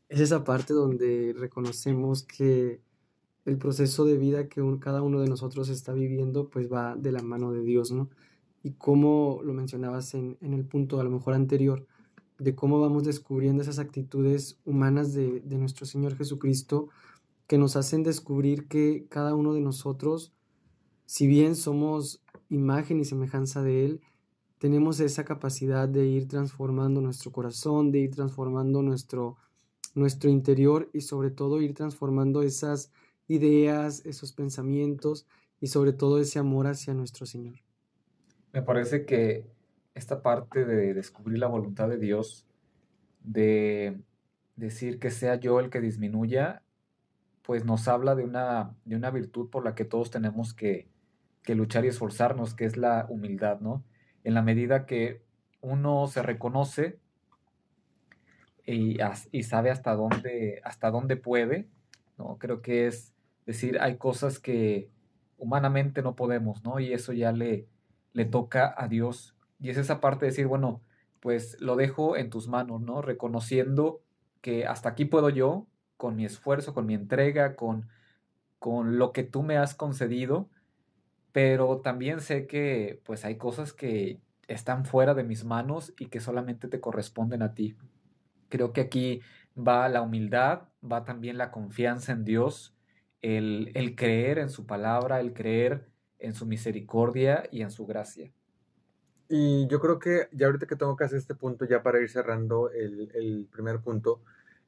Es 0.08 0.20
esa 0.20 0.44
parte 0.44 0.74
donde 0.74 1.34
reconocemos 1.36 2.24
que 2.24 2.80
el 3.44 3.58
proceso 3.58 4.04
de 4.04 4.16
vida 4.16 4.48
que 4.48 4.62
cada 4.80 5.02
uno 5.02 5.20
de 5.20 5.28
nosotros 5.28 5.68
está 5.68 5.92
viviendo, 5.92 6.48
pues 6.48 6.70
va 6.72 6.96
de 6.96 7.12
la 7.12 7.22
mano 7.22 7.52
de 7.52 7.62
Dios, 7.62 7.90
¿no? 7.92 8.08
y 8.62 8.72
cómo 8.72 9.40
lo 9.42 9.54
mencionabas 9.54 10.14
en, 10.14 10.36
el 10.40 10.64
punto 10.64 11.00
a 11.00 11.04
lo 11.04 11.10
mejor 11.10 11.34
anterior, 11.34 11.86
de 12.38 12.54
cómo 12.54 12.80
vamos 12.80 13.04
descubriendo 13.04 13.62
esas 13.62 13.78
actitudes 13.78 14.58
humanas 14.64 15.12
de, 15.12 15.40
de 15.40 15.58
nuestro 15.58 15.86
Señor 15.86 16.16
Jesucristo 16.16 16.88
que 17.46 17.58
nos 17.58 17.76
hacen 17.76 18.02
descubrir 18.02 18.68
que 18.68 19.06
cada 19.08 19.34
uno 19.34 19.54
de 19.54 19.60
nosotros, 19.60 20.32
si 21.06 21.26
bien 21.26 21.56
somos 21.56 22.22
imagen 22.48 23.00
y 23.00 23.04
semejanza 23.04 23.62
de 23.62 23.84
Él, 23.84 24.00
tenemos 24.58 25.00
esa 25.00 25.24
capacidad 25.24 25.88
de 25.88 26.06
ir 26.06 26.28
transformando 26.28 27.00
nuestro 27.00 27.32
corazón, 27.32 27.90
de 27.90 28.00
ir 28.00 28.10
transformando 28.10 28.82
nuestro, 28.82 29.36
nuestro 29.94 30.30
interior 30.30 30.90
y 30.92 31.00
sobre 31.00 31.30
todo 31.30 31.62
ir 31.62 31.74
transformando 31.74 32.42
esas 32.42 32.92
ideas, 33.32 34.04
esos 34.06 34.32
pensamientos 34.32 35.26
y 35.60 35.68
sobre 35.68 35.92
todo 35.92 36.20
ese 36.20 36.38
amor 36.38 36.66
hacia 36.66 36.94
nuestro 36.94 37.26
Señor. 37.26 37.56
Me 38.52 38.62
parece 38.62 39.04
que 39.04 39.46
esta 39.94 40.22
parte 40.22 40.64
de 40.64 40.94
descubrir 40.94 41.38
la 41.38 41.46
voluntad 41.46 41.88
de 41.88 41.98
Dios, 41.98 42.46
de 43.22 44.00
decir 44.56 44.98
que 44.98 45.10
sea 45.10 45.36
yo 45.36 45.60
el 45.60 45.70
que 45.70 45.80
disminuya, 45.80 46.62
pues 47.42 47.64
nos 47.64 47.88
habla 47.88 48.14
de 48.14 48.24
una, 48.24 48.76
de 48.84 48.96
una 48.96 49.10
virtud 49.10 49.48
por 49.50 49.64
la 49.64 49.74
que 49.74 49.84
todos 49.84 50.10
tenemos 50.10 50.54
que, 50.54 50.88
que 51.42 51.54
luchar 51.54 51.84
y 51.84 51.88
esforzarnos, 51.88 52.54
que 52.54 52.64
es 52.64 52.76
la 52.76 53.06
humildad, 53.08 53.60
¿no? 53.60 53.84
en 54.24 54.34
la 54.34 54.42
medida 54.42 54.86
que 54.86 55.22
uno 55.60 56.06
se 56.06 56.22
reconoce 56.22 56.98
y, 58.66 58.98
y, 59.32 59.42
sabe 59.42 59.70
hasta 59.70 59.94
dónde, 59.94 60.60
hasta 60.64 60.90
dónde 60.90 61.16
puede, 61.16 61.68
¿no? 62.18 62.36
Creo 62.38 62.62
que 62.62 62.86
es 62.86 63.14
decir, 63.52 63.78
hay 63.80 63.96
cosas 63.96 64.38
que 64.38 64.90
humanamente 65.38 66.02
no 66.02 66.16
podemos, 66.16 66.62
¿no? 66.64 66.80
Y 66.80 66.92
eso 66.92 67.12
ya 67.12 67.32
le, 67.32 67.66
le 68.12 68.24
toca 68.24 68.74
a 68.76 68.88
Dios. 68.88 69.36
Y 69.58 69.70
es 69.70 69.76
esa 69.76 70.00
parte 70.00 70.26
de 70.26 70.30
decir, 70.30 70.46
bueno, 70.46 70.82
pues 71.20 71.60
lo 71.60 71.76
dejo 71.76 72.16
en 72.16 72.30
tus 72.30 72.48
manos, 72.48 72.80
¿no? 72.80 73.02
Reconociendo 73.02 74.02
que 74.40 74.66
hasta 74.66 74.90
aquí 74.90 75.04
puedo 75.04 75.28
yo, 75.28 75.66
con 75.96 76.16
mi 76.16 76.24
esfuerzo, 76.24 76.74
con 76.74 76.86
mi 76.86 76.94
entrega, 76.94 77.56
con, 77.56 77.88
con 78.58 78.98
lo 78.98 79.12
que 79.12 79.22
tú 79.22 79.42
me 79.42 79.58
has 79.58 79.74
concedido, 79.74 80.48
pero 81.32 81.80
también 81.80 82.20
sé 82.20 82.46
que 82.46 83.00
pues 83.04 83.24
hay 83.24 83.36
cosas 83.36 83.72
que 83.72 84.20
están 84.48 84.84
fuera 84.84 85.14
de 85.14 85.24
mis 85.24 85.44
manos 85.44 85.92
y 85.98 86.06
que 86.06 86.20
solamente 86.20 86.68
te 86.68 86.80
corresponden 86.80 87.42
a 87.42 87.54
ti. 87.54 87.76
Creo 88.48 88.72
que 88.72 88.80
aquí 88.80 89.20
va 89.56 89.88
la 89.88 90.02
humildad, 90.02 90.62
va 90.82 91.04
también 91.04 91.38
la 91.38 91.50
confianza 91.50 92.12
en 92.12 92.24
Dios, 92.24 92.74
el, 93.22 93.70
el 93.74 93.94
creer 93.94 94.38
en 94.38 94.50
su 94.50 94.66
palabra, 94.66 95.20
el 95.20 95.32
creer 95.32 95.86
en 96.18 96.34
su 96.34 96.46
misericordia 96.46 97.44
y 97.50 97.62
en 97.62 97.70
su 97.70 97.86
gracia. 97.86 98.32
Y 99.28 99.68
yo 99.68 99.80
creo 99.80 99.98
que 99.98 100.28
ya 100.32 100.46
ahorita 100.46 100.66
que 100.66 100.76
tengo 100.76 100.96
que 100.96 101.04
este 101.04 101.34
punto, 101.34 101.64
ya 101.64 101.82
para 101.82 102.00
ir 102.00 102.10
cerrando 102.10 102.70
el, 102.70 103.10
el 103.14 103.48
primer 103.50 103.80
punto, 103.80 104.22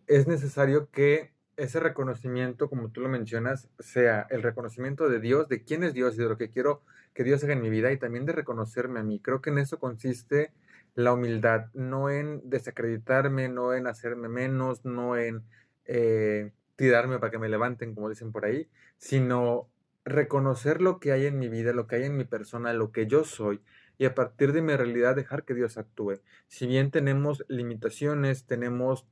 es 0.06 0.28
necesario 0.28 0.90
que 0.90 1.32
ese 1.56 1.80
reconocimiento, 1.80 2.68
como 2.68 2.90
tú 2.90 3.00
lo 3.00 3.08
mencionas, 3.08 3.68
sea 3.78 4.26
el 4.30 4.42
reconocimiento 4.42 5.08
de 5.08 5.20
Dios, 5.20 5.48
de 5.48 5.64
quién 5.64 5.84
es 5.84 5.94
Dios 5.94 6.14
y 6.14 6.18
de 6.18 6.28
lo 6.28 6.38
que 6.38 6.50
quiero 6.50 6.82
que 7.14 7.24
Dios 7.24 7.42
haga 7.44 7.52
en 7.52 7.60
mi 7.60 7.70
vida 7.70 7.92
y 7.92 7.98
también 7.98 8.24
de 8.24 8.32
reconocerme 8.32 9.00
a 9.00 9.02
mí. 9.02 9.20
Creo 9.20 9.42
que 9.42 9.50
en 9.50 9.58
eso 9.58 9.78
consiste 9.78 10.52
la 10.94 11.12
humildad, 11.12 11.66
no 11.74 12.10
en 12.10 12.40
desacreditarme, 12.48 13.48
no 13.48 13.74
en 13.74 13.86
hacerme 13.86 14.28
menos, 14.28 14.84
no 14.84 15.16
en 15.16 15.42
eh, 15.84 16.52
tirarme 16.76 17.18
para 17.18 17.30
que 17.30 17.38
me 17.38 17.48
levanten, 17.48 17.94
como 17.94 18.08
dicen 18.08 18.32
por 18.32 18.44
ahí, 18.44 18.68
sino 18.98 19.68
reconocer 20.04 20.80
lo 20.80 20.98
que 20.98 21.12
hay 21.12 21.26
en 21.26 21.38
mi 21.38 21.48
vida, 21.48 21.72
lo 21.72 21.86
que 21.86 21.96
hay 21.96 22.04
en 22.04 22.16
mi 22.16 22.24
persona, 22.24 22.72
lo 22.72 22.92
que 22.92 23.06
yo 23.06 23.24
soy 23.24 23.62
y 23.98 24.04
a 24.04 24.14
partir 24.14 24.52
de 24.52 24.62
mi 24.62 24.74
realidad 24.74 25.14
dejar 25.14 25.44
que 25.44 25.54
Dios 25.54 25.78
actúe. 25.78 26.20
Si 26.48 26.66
bien 26.66 26.90
tenemos 26.90 27.44
limitaciones, 27.48 28.46
tenemos 28.46 29.06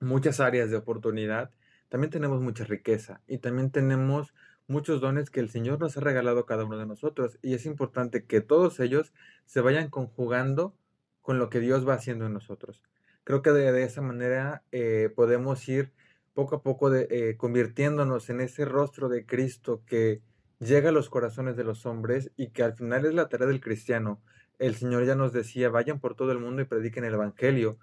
muchas 0.00 0.40
áreas 0.40 0.70
de 0.70 0.76
oportunidad, 0.76 1.50
también 1.88 2.10
tenemos 2.10 2.40
mucha 2.40 2.64
riqueza 2.64 3.20
y 3.26 3.38
también 3.38 3.70
tenemos 3.70 4.34
muchos 4.66 5.00
dones 5.00 5.30
que 5.30 5.40
el 5.40 5.50
Señor 5.50 5.80
nos 5.80 5.96
ha 5.96 6.00
regalado 6.00 6.40
a 6.40 6.46
cada 6.46 6.64
uno 6.64 6.78
de 6.78 6.86
nosotros 6.86 7.38
y 7.42 7.54
es 7.54 7.66
importante 7.66 8.24
que 8.24 8.40
todos 8.40 8.80
ellos 8.80 9.12
se 9.46 9.60
vayan 9.60 9.90
conjugando 9.90 10.74
con 11.22 11.38
lo 11.38 11.50
que 11.50 11.60
Dios 11.60 11.86
va 11.86 11.94
haciendo 11.94 12.26
en 12.26 12.34
nosotros. 12.34 12.82
Creo 13.24 13.42
que 13.42 13.50
de, 13.50 13.82
esa 13.82 14.00
manera 14.00 14.62
eh, 14.72 15.12
podemos 15.14 15.68
ir 15.68 15.92
poco 16.38 16.54
a 16.54 16.62
poco 16.62 16.88
de, 16.88 17.08
eh, 17.10 17.36
convirtiéndonos 17.36 18.30
en 18.30 18.40
ese 18.40 18.64
rostro 18.64 19.08
de 19.08 19.26
Cristo 19.26 19.82
que 19.84 20.22
llega 20.60 20.90
a 20.90 20.92
los 20.92 21.10
corazones 21.10 21.56
de 21.56 21.64
los 21.64 21.84
hombres 21.84 22.30
y 22.36 22.50
que 22.50 22.62
al 22.62 22.74
final 22.74 23.04
es 23.06 23.14
la 23.14 23.28
tarea 23.28 23.48
del 23.48 23.60
cristiano. 23.60 24.22
El 24.60 24.76
Señor 24.76 25.04
ya 25.04 25.16
nos 25.16 25.32
decía, 25.32 25.68
vayan 25.68 25.98
por 25.98 26.14
todo 26.14 26.30
el 26.30 26.38
mundo 26.38 26.62
y 26.62 26.66
prediquen 26.66 27.02
el 27.02 27.14
Evangelio. 27.14 27.80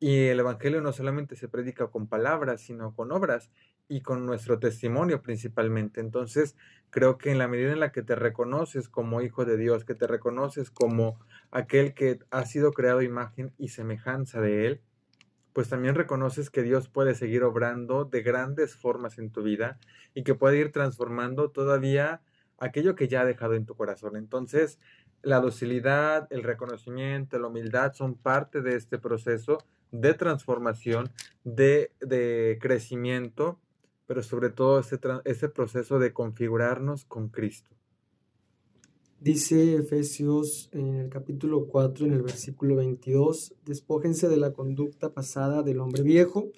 Y 0.00 0.28
el 0.28 0.40
Evangelio 0.40 0.80
no 0.80 0.94
solamente 0.94 1.36
se 1.36 1.48
predica 1.48 1.88
con 1.88 2.08
palabras, 2.08 2.62
sino 2.62 2.94
con 2.94 3.12
obras 3.12 3.50
y 3.88 4.00
con 4.00 4.24
nuestro 4.24 4.58
testimonio 4.58 5.20
principalmente. 5.20 6.00
Entonces, 6.00 6.56
creo 6.88 7.18
que 7.18 7.30
en 7.30 7.36
la 7.36 7.46
medida 7.46 7.72
en 7.72 7.80
la 7.80 7.92
que 7.92 8.02
te 8.02 8.14
reconoces 8.14 8.88
como 8.88 9.20
hijo 9.20 9.44
de 9.44 9.58
Dios, 9.58 9.84
que 9.84 9.94
te 9.94 10.06
reconoces 10.06 10.70
como 10.70 11.20
aquel 11.50 11.92
que 11.92 12.20
ha 12.30 12.46
sido 12.46 12.72
creado 12.72 13.02
imagen 13.02 13.52
y 13.58 13.68
semejanza 13.68 14.40
de 14.40 14.66
Él, 14.66 14.80
pues 15.52 15.68
también 15.68 15.94
reconoces 15.94 16.50
que 16.50 16.62
Dios 16.62 16.88
puede 16.88 17.14
seguir 17.14 17.42
obrando 17.42 18.04
de 18.04 18.22
grandes 18.22 18.76
formas 18.76 19.18
en 19.18 19.30
tu 19.30 19.42
vida 19.42 19.78
y 20.14 20.22
que 20.22 20.34
puede 20.34 20.58
ir 20.58 20.72
transformando 20.72 21.50
todavía 21.50 22.20
aquello 22.58 22.94
que 22.94 23.08
ya 23.08 23.22
ha 23.22 23.24
dejado 23.24 23.54
en 23.54 23.66
tu 23.66 23.74
corazón. 23.74 24.16
Entonces, 24.16 24.78
la 25.22 25.40
docilidad, 25.40 26.26
el 26.30 26.42
reconocimiento, 26.42 27.38
la 27.38 27.48
humildad 27.48 27.92
son 27.94 28.14
parte 28.14 28.62
de 28.62 28.76
este 28.76 28.98
proceso 28.98 29.58
de 29.90 30.14
transformación, 30.14 31.10
de, 31.44 32.58
crecimiento, 32.60 33.58
pero 34.06 34.22
sobre 34.22 34.50
todo 34.50 34.80
ese, 34.80 34.98
ese 35.24 35.48
proceso 35.48 35.98
de 35.98 36.12
configurarnos 36.12 37.04
con 37.04 37.28
Cristo. 37.28 37.77
Dice 39.20 39.74
Efesios 39.74 40.68
en 40.70 40.94
el 40.94 41.08
capítulo 41.08 41.66
4, 41.66 42.06
en 42.06 42.12
el 42.12 42.22
versículo 42.22 42.76
22, 42.76 43.52
despójense 43.64 44.28
de 44.28 44.36
la 44.36 44.52
conducta 44.52 45.12
pasada 45.12 45.64
del 45.64 45.80
hombre 45.80 46.04
viejo. 46.04 46.52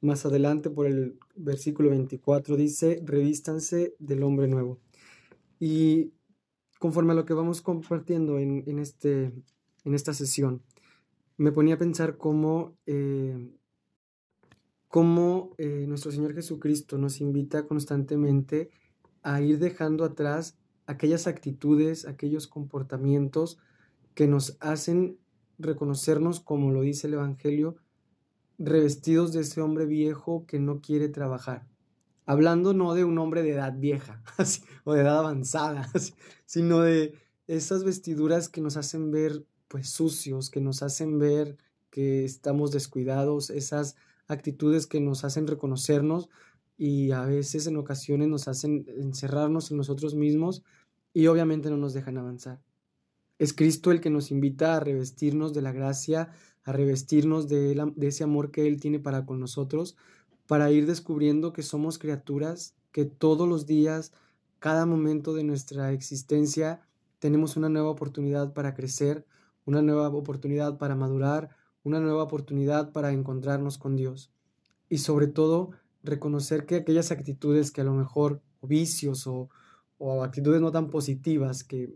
Más 0.00 0.26
adelante, 0.26 0.70
por 0.70 0.88
el 0.88 1.20
versículo 1.36 1.90
24, 1.90 2.56
dice, 2.56 3.00
revístanse 3.04 3.94
del 4.00 4.24
hombre 4.24 4.48
nuevo. 4.48 4.80
Y 5.60 6.12
conforme 6.80 7.12
a 7.12 7.14
lo 7.14 7.24
que 7.24 7.34
vamos 7.34 7.62
compartiendo 7.62 8.40
en, 8.40 8.64
en, 8.66 8.80
este, 8.80 9.32
en 9.84 9.94
esta 9.94 10.12
sesión, 10.12 10.62
me 11.36 11.52
ponía 11.52 11.76
a 11.76 11.78
pensar 11.78 12.16
cómo, 12.16 12.76
eh, 12.86 13.52
cómo 14.88 15.54
eh, 15.58 15.84
nuestro 15.86 16.10
Señor 16.10 16.34
Jesucristo 16.34 16.98
nos 16.98 17.20
invita 17.20 17.68
constantemente 17.68 18.68
a 19.22 19.40
ir 19.42 19.60
dejando 19.60 20.02
atrás 20.04 20.59
aquellas 20.90 21.28
actitudes, 21.28 22.04
aquellos 22.04 22.48
comportamientos 22.48 23.58
que 24.14 24.26
nos 24.26 24.56
hacen 24.58 25.18
reconocernos, 25.58 26.40
como 26.40 26.72
lo 26.72 26.80
dice 26.80 27.06
el 27.06 27.14
Evangelio, 27.14 27.76
revestidos 28.58 29.32
de 29.32 29.42
ese 29.42 29.60
hombre 29.60 29.86
viejo 29.86 30.44
que 30.46 30.58
no 30.58 30.80
quiere 30.80 31.08
trabajar. 31.08 31.66
Hablando 32.26 32.74
no 32.74 32.94
de 32.94 33.04
un 33.04 33.18
hombre 33.18 33.42
de 33.42 33.52
edad 33.52 33.74
vieja 33.78 34.22
o 34.84 34.94
de 34.94 35.02
edad 35.02 35.20
avanzada, 35.20 35.88
sino 36.44 36.80
de 36.80 37.14
esas 37.46 37.84
vestiduras 37.84 38.48
que 38.48 38.60
nos 38.60 38.76
hacen 38.76 39.12
ver 39.12 39.46
pues 39.68 39.88
sucios, 39.90 40.50
que 40.50 40.60
nos 40.60 40.82
hacen 40.82 41.20
ver 41.20 41.56
que 41.90 42.24
estamos 42.24 42.72
descuidados, 42.72 43.50
esas 43.50 43.94
actitudes 44.26 44.88
que 44.88 45.00
nos 45.00 45.22
hacen 45.24 45.46
reconocernos 45.46 46.28
y 46.76 47.12
a 47.12 47.26
veces 47.26 47.66
en 47.66 47.76
ocasiones 47.76 48.28
nos 48.28 48.48
hacen 48.48 48.86
encerrarnos 48.88 49.70
en 49.70 49.76
nosotros 49.76 50.14
mismos 50.14 50.64
y 51.12 51.26
obviamente 51.26 51.70
no 51.70 51.76
nos 51.76 51.94
dejan 51.94 52.18
avanzar. 52.18 52.62
Es 53.38 53.52
Cristo 53.52 53.90
el 53.90 54.00
que 54.00 54.10
nos 54.10 54.30
invita 54.30 54.76
a 54.76 54.80
revestirnos 54.80 55.54
de 55.54 55.62
la 55.62 55.72
gracia, 55.72 56.30
a 56.64 56.72
revestirnos 56.72 57.48
de, 57.48 57.92
ese 58.00 58.24
amor 58.24 58.50
que 58.50 58.66
Él 58.66 58.78
tiene 58.80 58.98
para 58.98 59.24
con 59.24 59.40
nosotros, 59.40 59.96
para 60.46 60.70
ir 60.70 60.86
descubriendo 60.86 61.52
que 61.52 61.62
somos 61.62 61.98
criaturas, 61.98 62.74
que 62.92 63.04
todos 63.04 63.48
los 63.48 63.66
días, 63.66 64.12
cada 64.58 64.84
momento 64.84 65.32
de 65.32 65.44
nuestra 65.44 65.92
existencia, 65.92 66.82
tenemos 67.18 67.56
una 67.56 67.68
nueva 67.68 67.88
oportunidad 67.88 68.52
para 68.52 68.74
crecer, 68.74 69.24
una 69.64 69.80
nueva 69.80 70.08
oportunidad 70.08 70.76
para 70.76 70.96
madurar, 70.96 71.50
una 71.82 72.00
nueva 72.00 72.24
oportunidad 72.24 72.92
para 72.92 73.12
encontrarnos 73.12 73.78
con 73.78 73.96
Dios. 73.96 74.32
Y 74.88 74.98
sobre 74.98 75.28
todo, 75.28 75.70
reconocer 76.02 76.66
que 76.66 76.76
aquellas 76.76 77.10
actitudes 77.10 77.70
que 77.70 77.80
a 77.80 77.84
lo 77.84 77.94
mejor, 77.94 78.42
o 78.60 78.66
vicios 78.66 79.26
o, 79.26 79.48
actitudes 80.22 80.60
no 80.60 80.72
tan 80.72 80.90
positivas 80.90 81.64
que, 81.64 81.94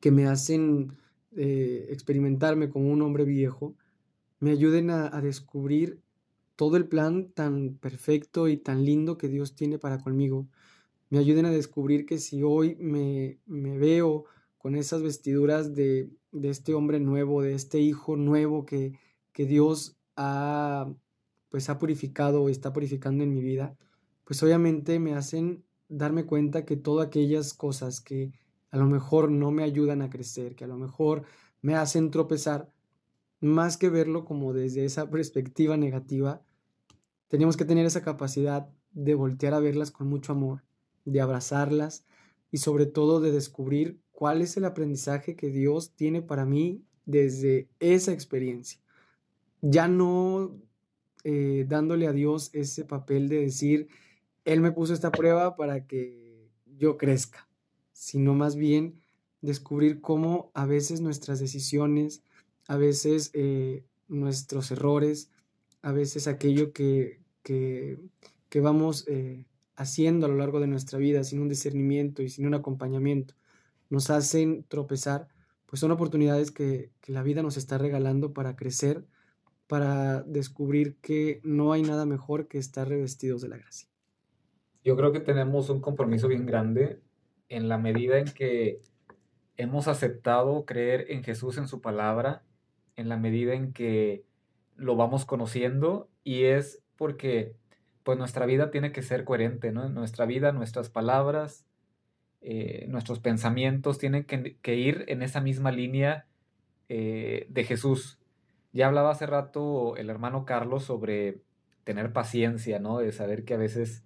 que 0.00 0.10
me 0.10 0.26
hacen 0.26 0.96
eh, 1.36 1.86
experimentarme 1.90 2.68
como 2.68 2.90
un 2.90 3.02
hombre 3.02 3.24
viejo, 3.24 3.74
me 4.40 4.50
ayuden 4.50 4.90
a, 4.90 5.20
descubrir 5.20 6.00
todo 6.56 6.76
el 6.76 6.88
plan 6.88 7.30
tan 7.32 7.76
perfecto 7.76 8.48
y 8.48 8.56
tan 8.56 8.84
lindo 8.84 9.16
que 9.16 9.28
Dios 9.28 9.54
tiene 9.54 9.78
para 9.78 9.98
conmigo. 9.98 10.48
Me 11.10 11.18
ayuden 11.18 11.46
a 11.46 11.50
descubrir 11.50 12.06
que 12.06 12.18
si 12.18 12.42
hoy 12.42 12.76
me, 12.80 13.38
me 13.46 13.78
veo 13.78 14.24
con 14.58 14.74
esas 14.74 15.02
vestiduras 15.02 15.74
de, 15.74 16.10
de 16.32 16.50
este 16.50 16.74
hombre 16.74 16.98
nuevo, 16.98 17.42
de 17.42 17.54
este 17.54 17.78
hijo 17.78 18.16
nuevo 18.16 18.66
que, 18.66 18.98
que 19.32 19.46
Dios 19.46 19.96
ha, 20.16 20.92
pues, 21.48 21.68
ha 21.68 21.78
purificado 21.78 22.42
o 22.42 22.48
está 22.48 22.72
purificando 22.72 23.22
en 23.24 23.32
mi 23.32 23.42
vida, 23.42 23.76
pues 24.24 24.42
obviamente 24.42 24.98
me 24.98 25.14
hacen 25.14 25.64
darme 25.92 26.24
cuenta 26.24 26.64
que 26.64 26.76
todas 26.76 27.06
aquellas 27.06 27.52
cosas 27.54 28.00
que 28.00 28.32
a 28.70 28.78
lo 28.78 28.86
mejor 28.86 29.30
no 29.30 29.50
me 29.50 29.62
ayudan 29.62 30.00
a 30.02 30.10
crecer, 30.10 30.54
que 30.54 30.64
a 30.64 30.68
lo 30.68 30.78
mejor 30.78 31.24
me 31.60 31.74
hacen 31.74 32.10
tropezar, 32.10 32.72
más 33.40 33.76
que 33.76 33.90
verlo 33.90 34.24
como 34.24 34.52
desde 34.52 34.84
esa 34.84 35.10
perspectiva 35.10 35.76
negativa, 35.76 36.42
tenemos 37.28 37.56
que 37.56 37.64
tener 37.64 37.84
esa 37.84 38.02
capacidad 38.02 38.68
de 38.92 39.14
voltear 39.14 39.54
a 39.54 39.60
verlas 39.60 39.90
con 39.90 40.08
mucho 40.08 40.32
amor, 40.32 40.62
de 41.04 41.20
abrazarlas 41.20 42.06
y 42.50 42.58
sobre 42.58 42.86
todo 42.86 43.20
de 43.20 43.32
descubrir 43.32 44.00
cuál 44.12 44.40
es 44.42 44.56
el 44.56 44.64
aprendizaje 44.64 45.36
que 45.36 45.50
Dios 45.50 45.94
tiene 45.94 46.22
para 46.22 46.46
mí 46.46 46.82
desde 47.04 47.68
esa 47.80 48.12
experiencia. 48.12 48.80
Ya 49.60 49.88
no 49.88 50.56
eh, 51.24 51.66
dándole 51.68 52.06
a 52.06 52.12
Dios 52.12 52.50
ese 52.52 52.84
papel 52.84 53.28
de 53.28 53.40
decir, 53.40 53.88
Él 54.44 54.60
me 54.60 54.72
puso 54.72 54.92
esta 54.92 55.12
prueba 55.12 55.56
para 55.56 55.86
que 55.86 56.50
yo 56.66 56.96
crezca, 56.96 57.48
sino 57.92 58.34
más 58.34 58.56
bien 58.56 59.00
descubrir 59.40 60.00
cómo 60.00 60.50
a 60.54 60.66
veces 60.66 61.00
nuestras 61.00 61.40
decisiones, 61.40 62.22
a 62.66 62.76
veces 62.76 63.30
eh, 63.34 63.84
nuestros 64.08 64.70
errores, 64.70 65.30
a 65.82 65.92
veces 65.92 66.28
aquello 66.28 66.72
que, 66.72 67.20
que, 67.42 67.98
vamos 68.60 69.04
eh, 69.08 69.46
haciendo 69.74 70.26
a 70.26 70.28
lo 70.28 70.36
largo 70.36 70.60
de 70.60 70.68
nuestra 70.68 70.98
vida 70.98 71.24
sin 71.24 71.40
un 71.40 71.48
discernimiento 71.48 72.22
y 72.22 72.28
sin 72.28 72.46
un 72.46 72.54
acompañamiento, 72.54 73.34
nos 73.90 74.10
hacen 74.10 74.64
tropezar, 74.68 75.28
pues 75.66 75.80
son 75.80 75.90
oportunidades 75.90 76.50
que, 76.50 76.90
que 77.00 77.12
la 77.12 77.22
vida 77.22 77.42
nos 77.42 77.56
está 77.56 77.78
regalando 77.78 78.32
para 78.32 78.56
crecer, 78.56 79.04
para 79.66 80.22
descubrir 80.22 80.96
que 80.96 81.40
no 81.42 81.72
hay 81.72 81.82
nada 81.82 82.06
mejor 82.06 82.46
que 82.46 82.58
estar 82.58 82.88
revestidos 82.88 83.42
de 83.42 83.48
la 83.48 83.56
gracia. 83.56 83.91
Yo 84.84 84.96
creo 84.96 85.12
que 85.12 85.20
tenemos 85.20 85.70
un 85.70 85.80
compromiso 85.80 86.28
bien 86.28 86.46
grande 86.46 87.00
en 87.48 87.68
la 87.68 87.78
medida 87.78 88.18
en 88.18 88.26
que 88.26 88.80
hemos 89.56 89.88
aceptado 89.88 90.64
creer 90.64 91.06
en 91.10 91.22
Jesús 91.22 91.58
en 91.58 91.68
su 91.68 91.80
palabra, 91.80 92.42
en 92.96 93.08
la 93.08 93.16
medida 93.16 93.54
en 93.54 93.72
que 93.72 94.24
lo 94.76 94.96
vamos 94.96 95.24
conociendo 95.24 96.08
y 96.24 96.44
es 96.44 96.82
porque 96.96 97.54
pues 98.02 98.18
nuestra 98.18 98.46
vida 98.46 98.70
tiene 98.70 98.92
que 98.92 99.02
ser 99.02 99.24
coherente, 99.24 99.70
¿no? 99.70 99.88
Nuestra 99.88 100.26
vida, 100.26 100.50
nuestras 100.52 100.88
palabras, 100.88 101.66
eh, 102.40 102.86
nuestros 102.88 103.20
pensamientos 103.20 103.98
tienen 103.98 104.24
que, 104.24 104.74
ir 104.74 105.04
en 105.06 105.22
esa 105.22 105.40
misma 105.40 105.70
línea 105.70 106.26
eh, 106.88 107.46
de 107.48 107.64
Jesús. 107.64 108.18
Ya 108.72 108.88
hablaba 108.88 109.10
hace 109.10 109.26
rato 109.26 109.96
el 109.96 110.10
hermano 110.10 110.44
Carlos 110.44 110.84
sobre 110.84 111.40
tener 111.84 112.12
paciencia, 112.12 112.80
¿no? 112.80 112.98
De 112.98 113.12
saber 113.12 113.44
que 113.44 113.54
a 113.54 113.58
veces 113.58 114.04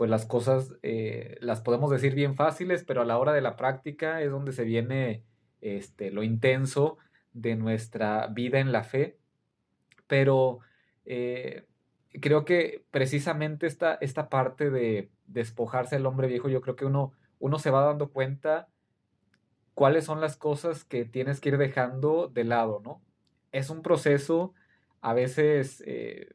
pues 0.00 0.08
las 0.08 0.24
cosas 0.24 0.72
eh, 0.82 1.36
las 1.42 1.60
podemos 1.60 1.90
decir 1.90 2.14
bien 2.14 2.34
fáciles, 2.34 2.84
pero 2.84 3.02
a 3.02 3.04
la 3.04 3.18
hora 3.18 3.34
de 3.34 3.42
la 3.42 3.56
práctica 3.56 4.22
es 4.22 4.30
donde 4.30 4.52
se 4.52 4.64
viene 4.64 5.24
este, 5.60 6.10
lo 6.10 6.22
intenso 6.22 6.96
de 7.34 7.54
nuestra 7.54 8.26
vida 8.28 8.60
en 8.60 8.72
la 8.72 8.82
fe. 8.82 9.18
Pero 10.06 10.60
eh, 11.04 11.66
creo 12.18 12.46
que 12.46 12.82
precisamente 12.90 13.66
esta, 13.66 13.98
esta 14.00 14.30
parte 14.30 14.70
de 14.70 15.10
despojarse 15.26 15.96
del 15.96 16.06
hombre 16.06 16.28
viejo, 16.28 16.48
yo 16.48 16.62
creo 16.62 16.76
que 16.76 16.86
uno, 16.86 17.12
uno 17.38 17.58
se 17.58 17.70
va 17.70 17.84
dando 17.84 18.08
cuenta 18.08 18.68
cuáles 19.74 20.06
son 20.06 20.22
las 20.22 20.38
cosas 20.38 20.82
que 20.82 21.04
tienes 21.04 21.42
que 21.42 21.50
ir 21.50 21.58
dejando 21.58 22.26
de 22.26 22.44
lado, 22.44 22.80
¿no? 22.82 23.02
Es 23.52 23.68
un 23.68 23.82
proceso 23.82 24.54
a 25.02 25.12
veces 25.12 25.84
eh, 25.86 26.30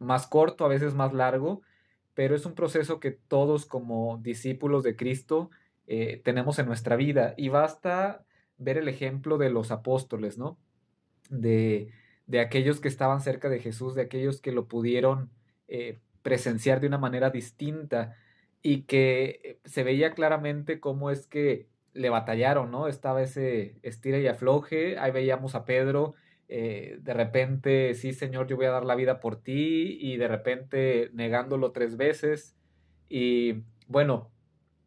más 0.00 0.26
corto, 0.26 0.64
a 0.64 0.68
veces 0.68 0.94
más 0.94 1.12
largo, 1.12 1.62
pero 2.18 2.34
es 2.34 2.44
un 2.46 2.56
proceso 2.56 2.98
que 2.98 3.12
todos 3.12 3.64
como 3.64 4.18
discípulos 4.20 4.82
de 4.82 4.96
Cristo 4.96 5.52
eh, 5.86 6.20
tenemos 6.24 6.58
en 6.58 6.66
nuestra 6.66 6.96
vida 6.96 7.34
y 7.36 7.48
basta 7.48 8.24
ver 8.56 8.76
el 8.76 8.88
ejemplo 8.88 9.38
de 9.38 9.50
los 9.50 9.70
apóstoles, 9.70 10.36
¿no? 10.36 10.58
De, 11.30 11.92
aquellos 12.40 12.80
que 12.80 12.88
estaban 12.88 13.20
cerca 13.20 13.48
de 13.48 13.60
Jesús, 13.60 13.94
de 13.94 14.02
aquellos 14.02 14.40
que 14.40 14.50
lo 14.50 14.66
pudieron 14.66 15.30
eh, 15.68 16.00
presenciar 16.22 16.80
de 16.80 16.88
una 16.88 16.98
manera 16.98 17.30
distinta 17.30 18.16
y 18.62 18.82
que 18.82 19.60
se 19.64 19.84
veía 19.84 20.12
claramente 20.12 20.80
cómo 20.80 21.12
es 21.12 21.28
que 21.28 21.68
le 21.92 22.10
batallaron, 22.10 22.72
¿no? 22.72 22.88
Estaba 22.88 23.22
ese 23.22 23.78
estira 23.82 24.18
y 24.18 24.26
afloje, 24.26 24.98
ahí 24.98 25.12
veíamos 25.12 25.54
a 25.54 25.64
Pedro 25.64 26.16
eh, 26.48 26.98
de 27.02 27.14
repente, 27.14 27.94
sí, 27.94 28.12
Señor, 28.12 28.46
yo 28.46 28.56
voy 28.56 28.66
a 28.66 28.70
dar 28.70 28.84
la 28.84 28.94
vida 28.94 29.20
por 29.20 29.40
ti, 29.42 29.98
y 30.00 30.16
de 30.16 30.28
repente 30.28 31.10
negándolo 31.12 31.72
tres 31.72 31.96
veces. 31.96 32.56
Y 33.08 33.64
bueno, 33.86 34.30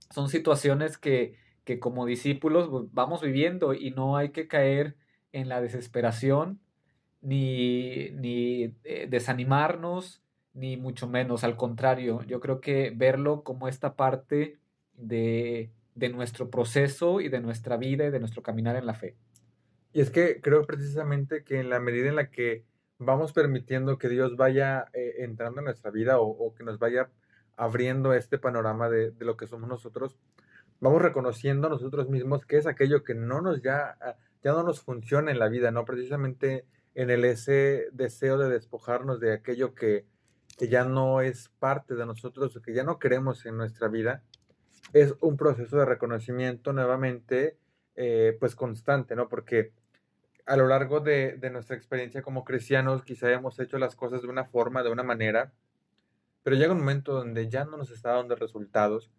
son 0.10 0.30
situaciones 0.30 0.98
que, 0.98 1.36
que 1.64 1.80
como 1.80 2.06
discípulos 2.06 2.68
pues, 2.70 2.86
vamos 2.92 3.22
viviendo 3.22 3.74
y 3.74 3.92
no 3.92 4.18
hay 4.18 4.30
que 4.30 4.48
caer 4.48 4.96
en 5.32 5.50
la 5.50 5.62
desesperación, 5.62 6.60
ni, 7.22 8.10
ni 8.12 8.76
eh, 8.84 9.08
desanimarnos, 9.10 10.24
ni 10.54 10.78
mucho 10.78 11.08
menos. 11.08 11.44
Al 11.44 11.56
contrario, 11.56 12.24
yo 12.24 12.40
creo 12.40 12.60
que 12.60 12.92
verlo 12.96 13.44
como 13.44 13.68
esta 13.68 13.96
parte 13.96 14.58
de, 14.94 15.72
de 15.96 16.10
nuestro 16.10 16.50
proceso 16.50 17.22
y 17.22 17.30
de 17.30 17.40
nuestra 17.40 17.78
vida 17.78 18.06
y 18.06 18.12
de 18.12 18.20
nuestro 18.20 18.42
caminar 18.42 18.76
en 18.76 18.88
la 18.88 18.96
fe. 18.96 19.16
Y 19.94 20.02
es 20.02 20.10
que 20.10 20.40
creo 20.42 20.66
precisamente 20.66 21.44
que 21.44 21.60
en 21.60 21.70
la 21.70 21.80
medida 21.80 22.10
en 22.10 22.16
la 22.16 22.30
que 22.30 22.64
vamos 22.98 23.34
permitiendo 23.34 23.98
que 23.98 24.10
Dios 24.10 24.38
vaya 24.38 24.86
eh, 24.94 25.16
entrando 25.20 25.60
en 25.60 25.66
nuestra 25.66 25.92
vida 25.92 26.20
o, 26.20 26.54
que 26.54 26.64
nos 26.64 26.80
vaya 26.80 27.10
abriendo 27.58 28.14
este 28.14 28.38
panorama 28.38 28.90
de, 28.90 29.14
lo 29.20 29.38
que 29.38 29.48
somos 29.48 29.68
nosotros, 29.68 30.18
vamos 30.80 31.02
reconociendo 31.02 31.68
nosotros 31.68 32.10
mismos 32.10 32.46
que 32.46 32.58
es 32.58 32.68
aquello 32.68 33.04
que 33.04 33.16
no 33.16 33.42
nos 33.42 33.62
ya, 33.62 33.98
ah, 34.02 34.16
ya 34.44 34.52
no 34.52 34.64
nos 34.64 34.82
funciona 34.82 35.32
en 35.32 35.40
la 35.40 35.50
vida, 35.50 35.72
¿no? 35.72 35.84
Precisamente 35.84 36.66
en 36.96 37.10
el 37.10 37.26
ese 37.26 37.88
deseo 37.92 38.38
de 38.38 38.50
despojarnos 38.50 39.20
de 39.20 39.34
aquello 39.34 39.74
que, 39.74 40.06
que 40.58 40.68
ya 40.68 40.86
no 40.86 41.22
es 41.22 41.50
parte 41.60 41.96
de 41.96 42.06
nosotros 42.06 42.56
o 42.56 42.62
que 42.62 42.74
ya 42.74 42.84
no 42.84 43.00
queremos 43.00 43.46
en 43.46 43.58
nuestra 43.58 43.88
vida, 43.88 44.24
es 44.94 45.16
un 45.22 45.38
proceso 45.38 45.78
de 45.78 45.86
reconocimiento 45.86 46.74
nuevamente, 46.74 47.58
eh, 47.96 48.38
pues 48.40 48.56
constante, 48.56 49.16
¿no? 49.16 49.28
Porque 49.30 49.74
a 50.52 50.58
lo 50.58 50.68
largo 50.68 51.00
de, 51.00 51.40
nuestra 51.50 51.78
experiencia 51.78 52.22
como 52.22 52.44
cristianos 52.44 53.06
quizá 53.06 53.32
hemos 53.32 53.58
hecho 53.58 53.78
las 53.78 53.96
cosas 53.96 54.22
de 54.22 54.28
una 54.28 54.44
forma, 54.44 54.84
de 54.84 54.90
una 54.90 55.02
manera, 55.02 55.54
pero 56.44 56.58
llega 56.58 56.74
un 56.74 56.80
momento 56.80 57.14
donde 57.14 57.48
ya 57.48 57.64
no 57.64 57.78
nos 57.78 57.90
está 57.90 58.12
dando 58.12 58.36
resultados 58.36 59.10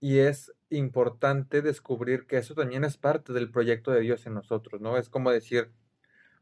y 0.00 0.20
es 0.20 0.50
importante 0.70 1.60
descubrir 1.60 2.26
que 2.26 2.38
eso 2.38 2.54
también 2.54 2.84
es 2.84 2.96
parte 2.96 3.34
del 3.34 3.50
proyecto 3.50 3.90
de 3.90 4.00
Dios 4.00 4.26
en 4.26 4.32
nosotros, 4.32 4.80
¿no? 4.80 4.96
Es 4.96 5.10
como 5.10 5.30
decir, 5.30 5.70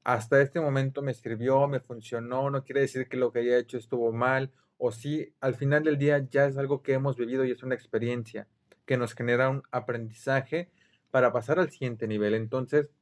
hasta 0.04 0.40
este 0.40 0.60
momento 0.60 1.02
me 1.02 1.14
sirvió, 1.14 1.66
me 1.66 1.80
funcionó, 1.80 2.48
no 2.48 2.62
quiere 2.62 2.82
decir 2.82 3.08
que 3.08 3.16
lo 3.16 3.32
que 3.32 3.40
haya 3.40 3.58
hecho 3.58 3.78
estuvo 3.78 4.12
mal, 4.12 4.52
o 4.78 4.92
sí, 4.92 5.34
al 5.40 5.56
final 5.56 5.82
del 5.82 5.98
día 5.98 6.24
ya 6.30 6.46
es 6.46 6.56
algo 6.56 6.82
que 6.82 6.92
hemos 6.92 7.16
vivido 7.16 7.44
y 7.44 7.50
es 7.50 7.64
una 7.64 7.74
experiencia 7.74 8.46
que 8.84 8.96
nos 8.96 9.14
genera 9.14 9.48
un 9.48 9.64
aprendizaje 9.72 10.70
para 11.10 11.32
pasar 11.32 11.58
al 11.58 11.70
siguiente 11.70 12.06
nivel. 12.06 12.34
Entonces, 12.34 12.92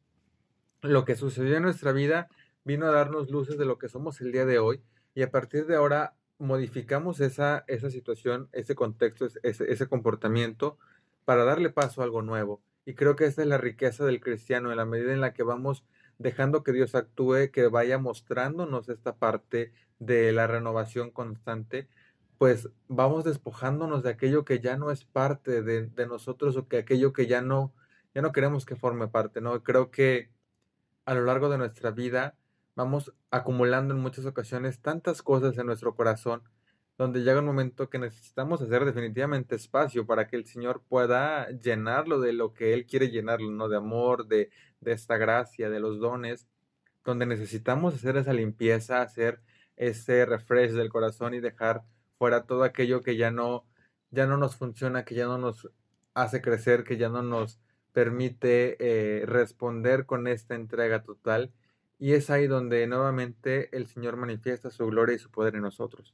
lo 0.85 1.05
que 1.05 1.17
sucedió 1.17 1.57
en 1.57 1.63
nuestra 1.63 1.93
vida 1.93 2.29
vino 2.65 2.87
a 2.87 2.93
darnos 2.93 3.31
luces 3.31 3.59
de 3.59 3.65
lo 3.65 3.79
que 3.79 3.89
somos 3.89 4.21
el 4.21 4.33
día 4.33 4.45
de 4.45 4.59
hoy 4.59 4.83
y 5.15 5.23
a 5.23 5.31
partir 5.31 5.67
de 5.67 5.77
ahora 5.77 6.15
modificamos 6.39 7.21
esa, 7.21 7.65
esa 7.69 7.91
situación, 7.91 8.49
ese 8.53 8.75
contexto, 8.75 9.27
ese, 9.43 9.73
ese 9.73 9.87
comportamiento 9.89 10.79
para 11.25 11.45
darle 11.45 11.71
paso 11.71 12.01
a 12.01 12.05
algo 12.05 12.21
nuevo. 12.21 12.61
Y 12.85 12.95
creo 12.95 13.17
que 13.17 13.25
esa 13.25 13.43
es 13.43 13.49
la 13.49 13.57
riqueza 13.57 14.05
del 14.05 14.21
cristiano, 14.21 14.71
en 14.71 14.77
la 14.77 14.85
medida 14.85 15.13
en 15.13 15.23
la 15.23 15.33
que 15.33 15.43
vamos 15.43 15.85
dejando 16.19 16.63
que 16.63 16.73
Dios 16.73 16.95
actúe, 16.95 17.51
que 17.51 17.67
vaya 17.69 17.99
mostrándonos 17.99 18.89
esta 18.89 19.17
parte 19.17 19.73
de 19.99 20.33
la 20.33 20.47
renovación 20.47 21.11
constante, 21.11 21.89
pues 22.37 22.69
vamos 22.89 23.25
despojándonos 23.25 24.03
de 24.03 24.11
aquello 24.11 24.45
que 24.45 24.61
ya 24.61 24.77
no 24.77 24.91
es 24.91 25.05
parte 25.05 25.63
de, 25.63 26.07
nosotros 26.07 26.57
o 26.57 26.69
que 26.69 26.79
aquello 26.79 27.15
que 27.15 27.27
ya 27.27 27.41
no, 27.41 27.73
ya 28.15 28.21
no 28.21 28.33
queremos 28.33 28.67
que 28.67 28.77
forme 28.77 29.09
parte, 29.09 29.41
¿no? 29.41 29.63
Creo 29.63 29.91
que 29.91 30.34
a 31.05 31.15
lo 31.15 31.25
largo 31.25 31.49
de 31.49 31.59
nuestra 31.59 31.91
vida 31.91 32.37
vamos 32.75 33.15
acumulando 33.31 33.95
en 33.95 34.01
muchas 34.01 34.27
ocasiones 34.27 34.81
tantas 34.81 35.23
cosas 35.23 35.57
en 35.59 35.67
nuestro 35.67 35.95
corazón, 35.95 36.43
donde 36.99 37.23
llega 37.23 37.41
un 37.41 37.47
momento 37.47 37.89
que 37.89 37.99
necesitamos 37.99 38.63
hacer 38.63 38.85
definitivamente 38.85 39.57
espacio 39.57 40.07
para 40.07 40.27
que 40.27 40.37
el 40.37 40.47
Señor 40.47 40.83
pueda 40.89 41.51
llenarlo 41.51 42.21
de 42.21 42.33
lo 42.33 42.53
que 42.53 42.73
Él 42.73 42.87
quiere 42.87 43.11
llenarlo, 43.11 43.51
¿no? 43.51 43.69
De 43.69 43.77
amor, 43.77 44.27
de, 44.27 44.51
de 44.81 44.93
esta 44.93 45.17
gracia, 45.17 45.71
de 45.71 45.81
los 45.81 45.99
dones, 45.99 46.47
donde 47.05 47.27
necesitamos 47.27 47.95
hacer 47.95 48.17
esa 48.17 48.33
limpieza, 48.33 49.03
hacer 49.03 49.41
ese 49.77 50.25
refresh 50.25 50.73
del 50.73 50.89
corazón 50.89 51.35
y 51.35 51.41
dejar 51.41 51.85
fuera 52.19 52.47
todo 52.47 52.63
aquello 52.63 53.03
que 53.03 53.17
ya 53.17 53.31
no, 53.31 53.67
ya 54.11 54.27
no 54.27 54.37
nos 54.37 54.57
funciona, 54.57 55.05
que 55.05 55.15
ya 55.15 55.27
no 55.27 55.39
nos 55.39 55.69
hace 56.15 56.41
crecer, 56.41 56.85
que 56.85 56.97
ya 56.97 57.09
no 57.09 57.23
nos 57.23 57.61
permite 57.95 58.77
eh, 58.81 59.25
responder 59.25 60.05
con 60.05 60.27
esta 60.27 60.57
entrega 60.57 61.03
total 61.05 61.53
y 61.99 62.13
es 62.13 62.29
ahí 62.29 62.49
donde 62.49 62.87
nuevamente 62.89 63.75
el 63.75 63.87
Señor 63.87 64.17
manifiesta 64.17 64.71
su 64.71 64.85
gloria 64.87 65.15
y 65.15 65.21
su 65.21 65.31
poder 65.31 65.55
en 65.55 65.63
nosotros. 65.63 66.13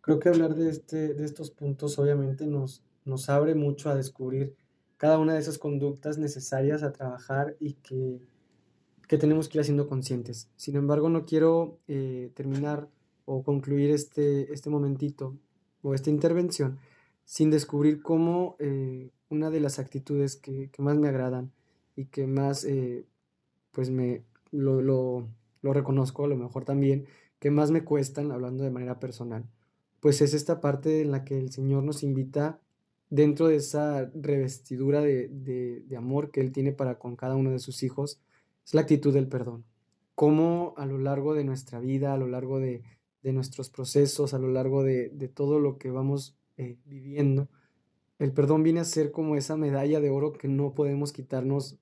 Creo 0.00 0.18
que 0.18 0.28
hablar 0.28 0.56
de, 0.56 0.68
este, 0.68 1.14
de 1.14 1.24
estos 1.24 1.52
puntos 1.52 1.98
obviamente 2.00 2.46
nos, 2.46 2.82
nos 3.04 3.30
abre 3.30 3.54
mucho 3.54 3.88
a 3.88 3.94
descubrir 3.94 4.56
cada 4.96 5.18
una 5.18 5.34
de 5.34 5.38
esas 5.38 5.56
conductas 5.56 6.18
necesarias 6.18 6.82
a 6.82 6.92
trabajar 6.92 7.56
y 7.60 7.74
que, 7.74 8.20
que 9.06 9.16
tenemos 9.16 9.48
que 9.48 9.58
ir 9.58 9.62
haciendo 9.62 9.86
conscientes. 9.86 10.50
Sin 10.56 10.74
embargo, 10.74 11.08
no 11.10 11.24
quiero 11.24 11.78
eh, 11.86 12.32
terminar 12.34 12.88
o 13.24 13.44
concluir 13.44 13.92
este, 13.92 14.52
este 14.52 14.68
momentito 14.68 15.36
o 15.82 15.94
esta 15.94 16.10
intervención 16.10 16.80
sin 17.24 17.50
descubrir 17.50 18.02
cómo 18.02 18.56
eh, 18.58 19.10
una 19.28 19.50
de 19.50 19.60
las 19.60 19.78
actitudes 19.78 20.36
que, 20.36 20.70
que, 20.70 20.82
más 20.82 20.96
me 20.96 21.08
agradan 21.08 21.52
y 21.96 22.06
que 22.06 22.26
más 22.26 22.64
eh, 22.64 23.06
pues 23.72 23.90
me 23.90 24.22
lo, 24.50 24.80
lo, 24.82 25.28
reconozco 25.62 26.24
a 26.24 26.28
lo 26.28 26.36
mejor 26.36 26.64
también, 26.64 27.06
que 27.38 27.50
más 27.50 27.70
me 27.70 27.84
cuestan 27.84 28.30
hablando 28.30 28.62
de 28.64 28.70
manera 28.70 29.00
personal, 29.00 29.44
pues 30.00 30.20
es 30.20 30.34
esta 30.34 30.60
parte 30.60 31.00
en 31.00 31.10
la 31.10 31.24
que 31.24 31.38
el 31.38 31.50
Señor 31.50 31.82
nos 31.82 32.02
invita 32.02 32.60
dentro 33.10 33.48
de 33.48 33.56
esa 33.56 34.10
revestidura 34.14 35.00
de, 35.00 35.28
de, 35.28 35.82
de 35.86 35.96
amor 35.96 36.30
que 36.30 36.40
Él 36.40 36.52
tiene 36.52 36.72
para 36.72 36.98
con 36.98 37.16
cada 37.16 37.36
uno 37.36 37.50
de 37.50 37.58
sus 37.58 37.82
hijos, 37.82 38.20
es 38.64 38.74
la 38.74 38.82
actitud 38.82 39.12
del 39.12 39.28
perdón. 39.28 39.64
Cómo 40.14 40.74
a 40.76 40.86
lo 40.86 40.98
largo 40.98 41.34
de 41.34 41.44
nuestra 41.44 41.80
vida, 41.80 42.12
a 42.12 42.16
lo 42.16 42.28
largo 42.28 42.60
de, 42.60 42.82
de 43.22 43.32
nuestros 43.32 43.70
procesos, 43.70 44.34
a 44.34 44.38
lo 44.38 44.48
largo 44.48 44.84
de, 44.84 45.08
de 45.10 45.28
todo 45.28 45.58
lo 45.58 45.78
que 45.78 45.90
vamos 45.90 46.36
eh, 46.56 46.76
viviendo, 46.84 47.48
el 48.18 48.32
perdón 48.32 48.62
viene 48.62 48.80
a 48.80 48.84
ser 48.84 49.10
como 49.10 49.36
esa 49.36 49.56
medalla 49.56 50.00
de 50.00 50.10
oro 50.10 50.32
que 50.32 50.48
no 50.48 50.74
podemos 50.74 51.12
quitarnos 51.12 51.78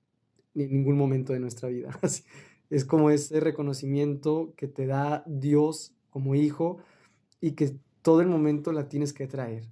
en 0.55 0.71
ningún 0.71 0.97
momento 0.97 1.33
de 1.33 1.39
nuestra 1.39 1.69
vida. 1.69 1.99
es 2.69 2.85
como 2.85 3.09
ese 3.09 3.39
reconocimiento 3.39 4.53
que 4.57 4.67
te 4.67 4.87
da 4.87 5.23
Dios 5.27 5.93
como 6.09 6.35
hijo 6.35 6.77
y 7.39 7.51
que 7.51 7.77
todo 8.01 8.21
el 8.21 8.27
momento 8.27 8.71
la 8.71 8.89
tienes 8.89 9.13
que 9.13 9.27
traer. 9.27 9.69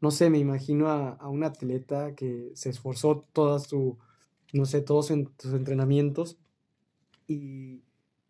No 0.00 0.10
sé, 0.10 0.30
me 0.30 0.38
imagino 0.38 0.88
a, 0.88 1.10
a 1.10 1.28
un 1.28 1.44
atleta 1.44 2.14
que 2.14 2.50
se 2.54 2.70
esforzó 2.70 3.26
toda 3.32 3.58
su, 3.58 3.98
no 4.52 4.64
sé, 4.64 4.80
todos 4.80 5.06
sus 5.06 5.54
entrenamientos 5.54 6.38
y 7.26 7.82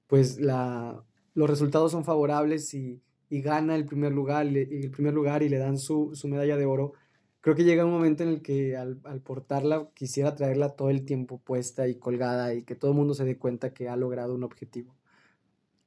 pues 0.07 0.41
la, 0.41 1.05
los 1.35 1.49
resultados 1.49 1.93
son 1.93 2.05
favorables 2.05 2.75
y, 2.75 3.01
y 3.31 3.43
gana 3.43 3.75
el 3.75 3.85
primer 3.85 4.13
lugar, 4.13 4.47
el 4.47 4.91
primer 4.91 5.15
lugar 5.15 5.43
y 5.43 5.49
le 5.49 5.59
dan 5.59 5.79
su, 5.79 6.11
su, 6.15 6.29
medalla 6.29 6.57
de 6.57 6.67
oro, 6.67 6.93
creo 7.41 7.55
que 7.55 7.65
llega 7.65 7.85
un 7.85 7.93
momento 7.93 8.23
en 8.23 8.31
el 8.31 8.43
que 8.43 8.77
al, 8.77 9.01
al, 9.05 9.21
portarla 9.21 9.89
quisiera 9.95 10.35
traerla 10.35 10.71
todo 10.71 10.91
el 10.91 11.05
tiempo 11.05 11.39
puesta 11.39 11.89
y 11.89 11.97
colgada 11.97 12.55
y 12.55 12.63
que 12.63 12.75
todo 12.75 12.93
el 12.93 12.97
mundo 12.97 13.15
se 13.15 13.25
dé 13.25 13.37
cuenta 13.37 13.75
que 13.75 13.89
ha 13.89 13.97
logrado 13.97 14.35
un 14.35 14.45
objetivo. 14.45 14.95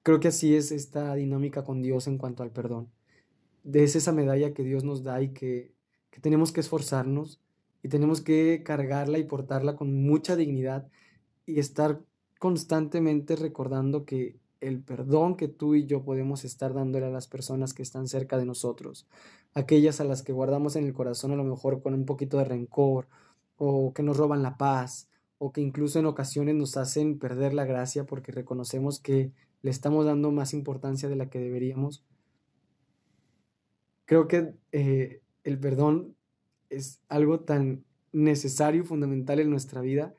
Creo 0.04 0.20
que 0.20 0.30
así 0.30 0.56
es 0.56 0.72
esta 0.72 1.14
dinámica 1.16 1.64
con 1.64 1.82
Dios 1.82 2.08
en 2.08 2.18
cuanto 2.18 2.44
al 2.44 2.52
perdón. 2.52 2.90
Es 3.72 3.96
esa 3.96 4.12
medalla 4.12 4.54
que 4.54 4.64
Dios 4.64 4.84
nos 4.84 5.04
da 5.04 5.22
y 5.22 5.30
que, 5.30 5.74
que 6.10 6.20
tenemos 6.20 6.52
que 6.52 6.62
esforzarnos 6.62 7.40
y 7.84 7.90
tenemos 7.90 8.22
que 8.22 8.64
cargarla 8.64 9.20
y 9.20 9.24
portarla 9.24 9.76
con 9.76 10.04
mucha 10.04 10.36
dignidad 10.36 10.88
y 11.46 11.60
estar 11.60 12.02
constantemente 12.40 13.36
recordando 13.36 14.06
que 14.06 14.41
el 14.62 14.82
perdón 14.82 15.36
que 15.36 15.48
tú 15.48 15.76
y 15.76 15.86
yo 15.86 16.04
podemos 16.04 16.46
estar 16.46 16.74
dándole 16.74 17.08
a 17.08 17.10
las 17.10 17.28
personas 17.28 17.74
que 17.74 17.82
están 17.82 18.08
cerca 18.08 18.38
de 18.38 18.46
nosotros, 18.46 19.08
aquellas 19.54 20.00
a 20.00 20.06
las 20.06 20.22
que 20.24 20.32
guardamos 20.32 20.76
en 20.76 20.86
el 20.86 20.94
corazón 20.94 21.32
a 21.32 21.36
lo 21.36 21.44
mejor 21.44 21.82
con 21.82 21.94
un 21.94 22.06
poquito 22.06 22.38
de 22.38 22.46
rencor 22.46 23.08
o 23.58 23.94
que 23.94 24.04
nos 24.04 24.18
roban 24.18 24.44
la 24.44 24.58
paz 24.58 25.10
o 25.40 25.52
que 25.52 25.62
incluso 25.62 26.00
en 26.00 26.06
ocasiones 26.06 26.56
nos 26.56 26.78
hacen 26.78 27.18
perder 27.18 27.54
la 27.54 27.66
gracia 27.66 28.06
porque 28.06 28.32
reconocemos 28.32 29.00
que 29.00 29.32
le 29.64 29.72
estamos 29.72 30.06
dando 30.06 30.32
más 30.32 30.54
importancia 30.54 31.10
de 31.10 31.16
la 31.16 31.30
que 31.30 31.40
deberíamos. 31.40 32.06
Creo 34.06 34.28
que 34.28 34.54
eh, 34.72 35.22
el 35.44 35.60
perdón 35.60 36.16
es 36.70 37.02
algo 37.10 37.40
tan 37.40 37.84
necesario 38.12 38.82
y 38.84 38.86
fundamental 38.86 39.40
en 39.40 39.50
nuestra 39.50 39.82
vida 39.82 40.14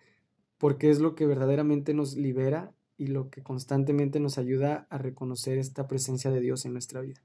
porque 0.59 0.90
es 0.90 1.00
lo 1.00 1.14
que 1.14 1.26
verdaderamente 1.26 1.94
nos 1.94 2.16
libera 2.16 2.72
y 3.03 3.09
lo 3.09 3.31
que 3.31 3.43
constantemente 3.43 4.21
nos 4.21 4.38
ayuda 4.38 4.87
a 4.88 4.97
reconocer 4.97 5.59
esta 5.59 5.88
presencia 5.88 6.31
de 6.31 6.41
Dios 6.41 6.65
en 6.65 6.73
nuestra 6.73 7.01
vida. 7.01 7.21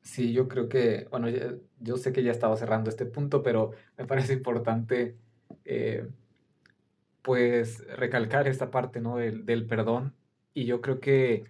Sí, 0.00 0.32
yo 0.32 0.48
creo 0.48 0.70
que, 0.70 1.06
bueno, 1.10 1.28
yo 1.78 1.98
sé 1.98 2.14
que 2.14 2.22
ya 2.22 2.30
estaba 2.30 2.56
cerrando 2.56 2.88
este 2.88 3.04
punto, 3.04 3.42
pero 3.42 3.72
me 3.98 4.06
parece 4.06 4.32
importante, 4.32 5.18
eh, 5.66 6.08
pues, 7.20 7.86
recalcar 7.98 8.48
esta 8.48 8.70
parte, 8.70 9.02
¿no? 9.02 9.18
Del, 9.18 9.44
del, 9.44 9.66
perdón. 9.66 10.14
Y 10.54 10.64
yo 10.64 10.80
creo 10.80 11.00
que 11.00 11.44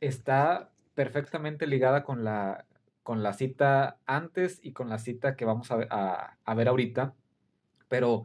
está 0.00 0.72
perfectamente 0.96 1.68
ligada 1.68 2.02
con 2.02 2.24
la, 2.24 2.66
con 3.04 3.22
la 3.22 3.32
cita 3.32 3.98
antes 4.06 4.58
y 4.60 4.72
con 4.72 4.88
la 4.88 4.98
cita 4.98 5.36
que 5.36 5.44
vamos 5.44 5.70
a, 5.70 5.86
a, 5.88 6.36
a 6.44 6.54
ver 6.54 6.66
ahorita, 6.66 7.14
pero 7.88 8.24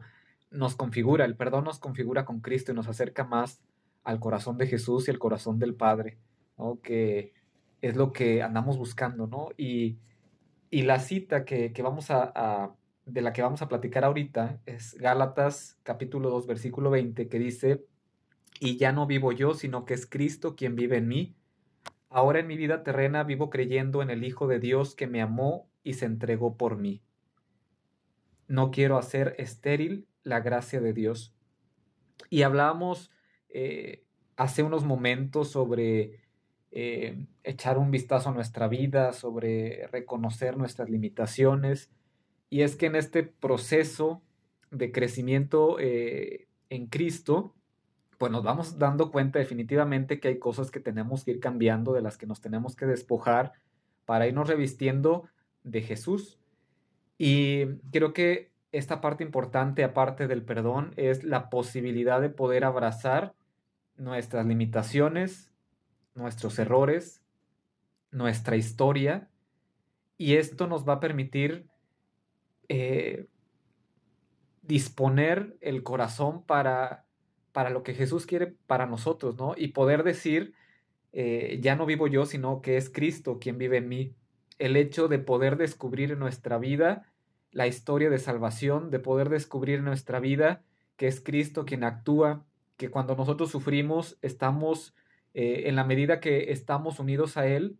nos 0.50 0.74
configura, 0.74 1.24
el 1.24 1.36
perdón 1.36 1.62
nos 1.62 1.78
configura 1.78 2.24
con 2.24 2.40
Cristo 2.40 2.72
y 2.72 2.74
nos 2.74 2.88
acerca 2.88 3.22
más 3.22 3.60
al 4.04 4.20
corazón 4.20 4.58
de 4.58 4.66
Jesús 4.66 5.08
y 5.08 5.10
al 5.10 5.18
corazón 5.18 5.58
del 5.58 5.74
Padre, 5.74 6.18
¿no? 6.58 6.80
que 6.80 7.32
es 7.80 7.96
lo 7.96 8.12
que 8.12 8.42
andamos 8.42 8.76
buscando, 8.78 9.26
¿no? 9.26 9.48
Y, 9.56 9.98
y 10.70 10.82
la 10.82 11.00
cita 11.00 11.44
que, 11.44 11.72
que 11.72 11.82
vamos 11.82 12.10
a, 12.10 12.74
de 13.06 13.22
la 13.22 13.32
que 13.32 13.42
vamos 13.42 13.62
a 13.62 13.68
platicar 13.68 14.04
ahorita 14.04 14.60
es 14.66 14.94
Gálatas 14.94 15.78
capítulo 15.82 16.30
2, 16.30 16.46
versículo 16.46 16.90
20, 16.90 17.28
que 17.28 17.38
dice, 17.38 17.84
y 18.60 18.76
ya 18.76 18.92
no 18.92 19.06
vivo 19.06 19.32
yo, 19.32 19.54
sino 19.54 19.84
que 19.84 19.94
es 19.94 20.06
Cristo 20.06 20.54
quien 20.54 20.76
vive 20.76 20.98
en 20.98 21.08
mí. 21.08 21.34
Ahora 22.08 22.40
en 22.40 22.46
mi 22.46 22.56
vida 22.56 22.82
terrena 22.82 23.24
vivo 23.24 23.50
creyendo 23.50 24.02
en 24.02 24.10
el 24.10 24.24
Hijo 24.24 24.46
de 24.46 24.60
Dios 24.60 24.94
que 24.94 25.06
me 25.06 25.22
amó 25.22 25.68
y 25.82 25.94
se 25.94 26.06
entregó 26.06 26.56
por 26.56 26.76
mí. 26.76 27.02
No 28.46 28.70
quiero 28.70 28.98
hacer 28.98 29.34
estéril 29.38 30.06
la 30.22 30.40
gracia 30.40 30.80
de 30.80 30.92
Dios. 30.92 31.34
Y 32.28 32.42
hablábamos 32.42 33.10
eh, 33.52 34.04
hace 34.36 34.62
unos 34.62 34.84
momentos 34.84 35.50
sobre 35.50 36.20
eh, 36.72 37.26
echar 37.42 37.78
un 37.78 37.90
vistazo 37.90 38.30
a 38.30 38.32
nuestra 38.32 38.68
vida, 38.68 39.12
sobre 39.12 39.86
reconocer 39.88 40.56
nuestras 40.56 40.88
limitaciones. 40.88 41.90
Y 42.48 42.62
es 42.62 42.76
que 42.76 42.86
en 42.86 42.96
este 42.96 43.22
proceso 43.22 44.22
de 44.70 44.92
crecimiento 44.92 45.78
eh, 45.80 46.48
en 46.68 46.86
Cristo, 46.86 47.54
pues 48.18 48.30
nos 48.30 48.44
vamos 48.44 48.78
dando 48.78 49.10
cuenta 49.10 49.38
definitivamente 49.38 50.20
que 50.20 50.28
hay 50.28 50.38
cosas 50.38 50.70
que 50.70 50.80
tenemos 50.80 51.24
que 51.24 51.32
ir 51.32 51.40
cambiando, 51.40 51.92
de 51.92 52.02
las 52.02 52.16
que 52.16 52.26
nos 52.26 52.40
tenemos 52.40 52.76
que 52.76 52.86
despojar 52.86 53.52
para 54.04 54.26
irnos 54.26 54.48
revistiendo 54.48 55.28
de 55.64 55.82
Jesús. 55.82 56.38
Y 57.18 57.66
creo 57.92 58.12
que 58.12 58.50
esta 58.72 59.00
parte 59.00 59.24
importante, 59.24 59.82
aparte 59.84 60.28
del 60.28 60.44
perdón, 60.44 60.92
es 60.96 61.24
la 61.24 61.50
posibilidad 61.50 62.20
de 62.20 62.30
poder 62.30 62.64
abrazar 62.64 63.34
nuestras 64.00 64.46
limitaciones, 64.46 65.52
nuestros 66.14 66.58
errores, 66.58 67.22
nuestra 68.10 68.56
historia, 68.56 69.28
y 70.16 70.36
esto 70.36 70.66
nos 70.66 70.88
va 70.88 70.94
a 70.94 71.00
permitir 71.00 71.66
eh, 72.68 73.26
disponer 74.62 75.56
el 75.60 75.82
corazón 75.82 76.44
para, 76.44 77.04
para 77.52 77.70
lo 77.70 77.82
que 77.82 77.94
Jesús 77.94 78.26
quiere 78.26 78.54
para 78.66 78.86
nosotros, 78.86 79.36
¿no? 79.36 79.54
Y 79.56 79.68
poder 79.68 80.02
decir, 80.02 80.54
eh, 81.12 81.58
ya 81.62 81.76
no 81.76 81.86
vivo 81.86 82.06
yo, 82.06 82.24
sino 82.26 82.62
que 82.62 82.76
es 82.76 82.90
Cristo 82.90 83.38
quien 83.38 83.58
vive 83.58 83.78
en 83.78 83.88
mí. 83.88 84.14
El 84.58 84.76
hecho 84.76 85.08
de 85.08 85.18
poder 85.18 85.56
descubrir 85.56 86.12
en 86.12 86.18
nuestra 86.18 86.58
vida 86.58 87.12
la 87.50 87.66
historia 87.66 88.10
de 88.10 88.18
salvación, 88.18 88.90
de 88.90 88.98
poder 88.98 89.28
descubrir 89.28 89.80
en 89.80 89.84
nuestra 89.84 90.20
vida 90.20 90.62
que 90.96 91.06
es 91.06 91.20
Cristo 91.20 91.64
quien 91.64 91.82
actúa, 91.82 92.44
que 92.80 92.90
cuando 92.90 93.14
nosotros 93.14 93.50
sufrimos 93.50 94.16
estamos, 94.22 94.94
eh, 95.34 95.64
en 95.66 95.76
la 95.76 95.84
medida 95.84 96.18
que 96.18 96.50
estamos 96.50 96.98
unidos 96.98 97.36
a 97.36 97.46
Él, 97.46 97.76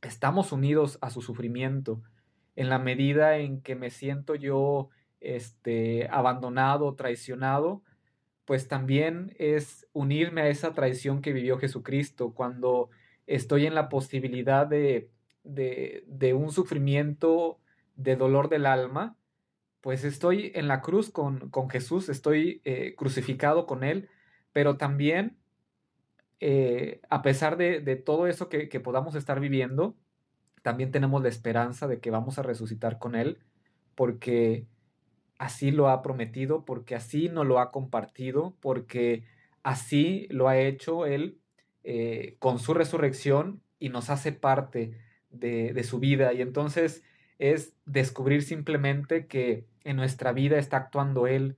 estamos 0.00 0.52
unidos 0.52 0.96
a 1.00 1.10
su 1.10 1.22
sufrimiento. 1.22 2.00
En 2.54 2.68
la 2.68 2.78
medida 2.78 3.38
en 3.38 3.62
que 3.62 3.74
me 3.74 3.90
siento 3.90 4.36
yo 4.36 4.90
este, 5.18 6.06
abandonado, 6.08 6.94
traicionado, 6.94 7.82
pues 8.44 8.68
también 8.68 9.34
es 9.40 9.88
unirme 9.92 10.42
a 10.42 10.48
esa 10.48 10.72
traición 10.72 11.20
que 11.20 11.32
vivió 11.32 11.58
Jesucristo. 11.58 12.32
Cuando 12.32 12.90
estoy 13.26 13.66
en 13.66 13.74
la 13.74 13.88
posibilidad 13.88 14.68
de, 14.68 15.10
de, 15.42 16.04
de 16.06 16.32
un 16.32 16.52
sufrimiento, 16.52 17.58
de 17.96 18.14
dolor 18.14 18.48
del 18.48 18.66
alma, 18.66 19.16
pues 19.82 20.04
estoy 20.04 20.52
en 20.54 20.68
la 20.68 20.80
cruz 20.80 21.10
con, 21.10 21.50
con 21.50 21.68
Jesús, 21.68 22.08
estoy 22.08 22.62
eh, 22.64 22.94
crucificado 22.96 23.66
con 23.66 23.82
Él, 23.82 24.08
pero 24.52 24.76
también, 24.76 25.36
eh, 26.38 27.00
a 27.10 27.20
pesar 27.22 27.56
de, 27.56 27.80
de, 27.80 27.96
todo 27.96 28.28
eso 28.28 28.48
que, 28.48 28.68
que, 28.68 28.78
podamos 28.78 29.16
estar 29.16 29.40
viviendo, 29.40 29.96
también 30.62 30.92
tenemos 30.92 31.20
la 31.20 31.28
esperanza 31.28 31.88
de 31.88 31.98
que 31.98 32.12
vamos 32.12 32.38
a 32.38 32.42
resucitar 32.42 33.00
con 33.00 33.16
Él, 33.16 33.40
porque 33.96 34.68
así 35.36 35.72
lo 35.72 35.88
ha 35.88 36.00
prometido, 36.00 36.64
porque 36.64 36.94
así 36.94 37.28
nos 37.28 37.44
lo 37.44 37.58
ha 37.58 37.72
compartido, 37.72 38.54
porque 38.60 39.24
así 39.64 40.28
lo 40.30 40.48
ha 40.48 40.58
hecho 40.58 41.06
Él 41.06 41.40
eh, 41.82 42.36
con 42.38 42.60
su 42.60 42.72
resurrección 42.72 43.60
y 43.80 43.88
nos 43.88 44.10
hace 44.10 44.30
parte 44.30 44.96
de, 45.30 45.72
de 45.72 45.82
su 45.82 45.98
vida. 45.98 46.32
Y 46.34 46.40
entonces 46.40 47.02
es 47.40 47.74
descubrir 47.84 48.42
simplemente 48.42 49.26
que 49.26 49.71
en 49.84 49.96
nuestra 49.96 50.32
vida 50.32 50.58
está 50.58 50.76
actuando 50.76 51.26
Él. 51.26 51.56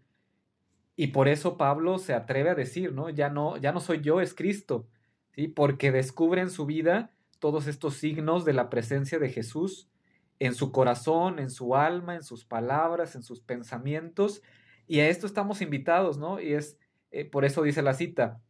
Y 0.96 1.08
por 1.08 1.28
eso 1.28 1.56
Pablo 1.56 1.98
se 1.98 2.14
atreve 2.14 2.50
a 2.50 2.54
decir, 2.54 2.92
¿no? 2.92 3.10
Ya 3.10 3.30
no, 3.30 3.56
ya 3.56 3.72
no 3.72 3.80
soy 3.80 4.00
yo, 4.00 4.20
es 4.20 4.34
Cristo, 4.34 4.86
¿sí? 5.32 5.48
Porque 5.48 5.92
descubre 5.92 6.40
en 6.40 6.50
su 6.50 6.66
vida 6.66 7.10
todos 7.40 7.66
estos 7.66 7.94
signos 7.94 8.44
de 8.44 8.52
la 8.52 8.70
presencia 8.70 9.18
de 9.18 9.28
Jesús 9.28 9.90
en 10.38 10.54
su 10.54 10.72
corazón, 10.72 11.38
en 11.38 11.50
su 11.50 11.76
alma, 11.76 12.14
en 12.14 12.22
sus 12.22 12.44
palabras, 12.44 13.14
en 13.14 13.22
sus 13.22 13.40
pensamientos. 13.40 14.42
Y 14.86 15.00
a 15.00 15.08
esto 15.08 15.26
estamos 15.26 15.62
invitados, 15.62 16.18
¿no? 16.18 16.40
Y 16.40 16.54
es, 16.54 16.78
eh, 17.10 17.24
por 17.24 17.44
eso 17.44 17.62
dice 17.62 17.82
la 17.82 17.94
cita, 17.94 18.42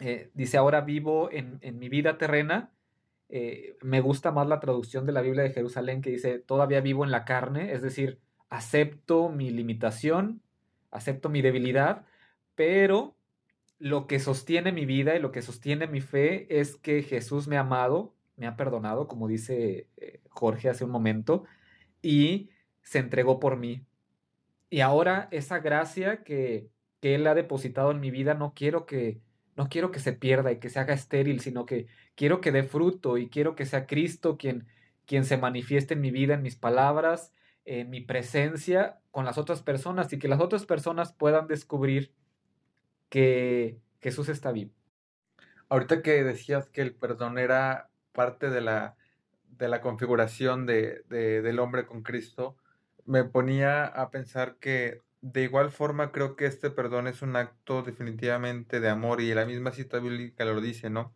eh, 0.00 0.30
dice, 0.34 0.56
ahora 0.56 0.82
vivo 0.82 1.30
en, 1.32 1.58
en 1.62 1.78
mi 1.78 1.88
vida 1.88 2.18
terrena. 2.18 2.72
Eh, 3.28 3.76
me 3.82 4.00
gusta 4.00 4.32
más 4.32 4.46
la 4.46 4.60
traducción 4.60 5.06
de 5.06 5.12
la 5.12 5.22
Biblia 5.22 5.42
de 5.42 5.52
Jerusalén 5.52 6.02
que 6.02 6.10
dice, 6.10 6.38
todavía 6.38 6.80
vivo 6.80 7.04
en 7.04 7.10
la 7.10 7.24
carne, 7.24 7.72
es 7.72 7.82
decir, 7.82 8.20
acepto 8.54 9.28
mi 9.30 9.50
limitación, 9.50 10.40
acepto 10.90 11.28
mi 11.28 11.42
debilidad, 11.42 12.06
pero 12.54 13.16
lo 13.78 14.06
que 14.06 14.20
sostiene 14.20 14.70
mi 14.70 14.86
vida 14.86 15.16
y 15.16 15.20
lo 15.20 15.32
que 15.32 15.42
sostiene 15.42 15.88
mi 15.88 16.00
fe 16.00 16.46
es 16.60 16.76
que 16.76 17.02
Jesús 17.02 17.48
me 17.48 17.56
ha 17.56 17.60
amado, 17.60 18.14
me 18.36 18.46
ha 18.46 18.56
perdonado, 18.56 19.08
como 19.08 19.26
dice 19.26 19.88
eh, 19.96 20.20
Jorge 20.28 20.68
hace 20.68 20.84
un 20.84 20.90
momento, 20.90 21.44
y 22.00 22.50
se 22.82 23.00
entregó 23.00 23.40
por 23.40 23.56
mí. 23.56 23.84
Y 24.70 24.80
ahora 24.80 25.28
esa 25.32 25.58
gracia 25.58 26.22
que, 26.22 26.68
que 27.00 27.16
Él 27.16 27.26
ha 27.26 27.34
depositado 27.34 27.90
en 27.90 28.00
mi 28.00 28.10
vida, 28.12 28.34
no 28.34 28.54
quiero 28.54 28.86
que, 28.86 29.20
no 29.56 29.68
quiero 29.68 29.90
que 29.90 29.98
se 29.98 30.12
pierda 30.12 30.52
y 30.52 30.58
que 30.58 30.70
se 30.70 30.78
haga 30.78 30.94
estéril, 30.94 31.40
sino 31.40 31.66
que 31.66 31.86
quiero 32.14 32.40
que 32.40 32.52
dé 32.52 32.62
fruto 32.62 33.18
y 33.18 33.28
quiero 33.28 33.56
que 33.56 33.66
sea 33.66 33.86
Cristo 33.86 34.36
quien, 34.36 34.68
quien 35.06 35.24
se 35.24 35.38
manifieste 35.38 35.94
en 35.94 36.00
mi 36.00 36.12
vida, 36.12 36.34
en 36.34 36.42
mis 36.42 36.56
palabras, 36.56 37.32
mi 37.66 38.00
presencia 38.00 39.00
con 39.10 39.24
las 39.24 39.38
otras 39.38 39.62
personas 39.62 40.12
y 40.12 40.18
que 40.18 40.28
las 40.28 40.40
otras 40.40 40.66
personas 40.66 41.12
puedan 41.12 41.46
descubrir 41.46 42.12
que 43.08 43.78
Jesús 44.00 44.28
está 44.28 44.52
vivo. 44.52 44.72
Ahorita 45.68 46.02
que 46.02 46.24
decías 46.24 46.68
que 46.68 46.82
el 46.82 46.94
perdón 46.94 47.38
era 47.38 47.90
parte 48.12 48.50
de 48.50 48.60
la, 48.60 48.96
de 49.58 49.68
la 49.68 49.80
configuración 49.80 50.66
de, 50.66 51.04
del 51.08 51.58
hombre 51.58 51.86
con 51.86 52.02
Cristo, 52.02 52.56
me 53.06 53.24
ponía 53.24 53.84
a 53.84 54.10
pensar 54.10 54.56
que 54.56 55.02
de 55.20 55.42
igual 55.42 55.70
forma 55.70 56.12
creo 56.12 56.36
que 56.36 56.46
este 56.46 56.70
perdón 56.70 57.06
es 57.06 57.22
un 57.22 57.36
acto 57.36 57.82
definitivamente 57.82 58.80
de 58.80 58.88
amor 58.88 59.20
y 59.20 59.32
la 59.32 59.46
misma 59.46 59.72
cita 59.72 59.98
bíblica 60.00 60.44
lo 60.44 60.60
dice, 60.60 60.90
¿no? 60.90 61.14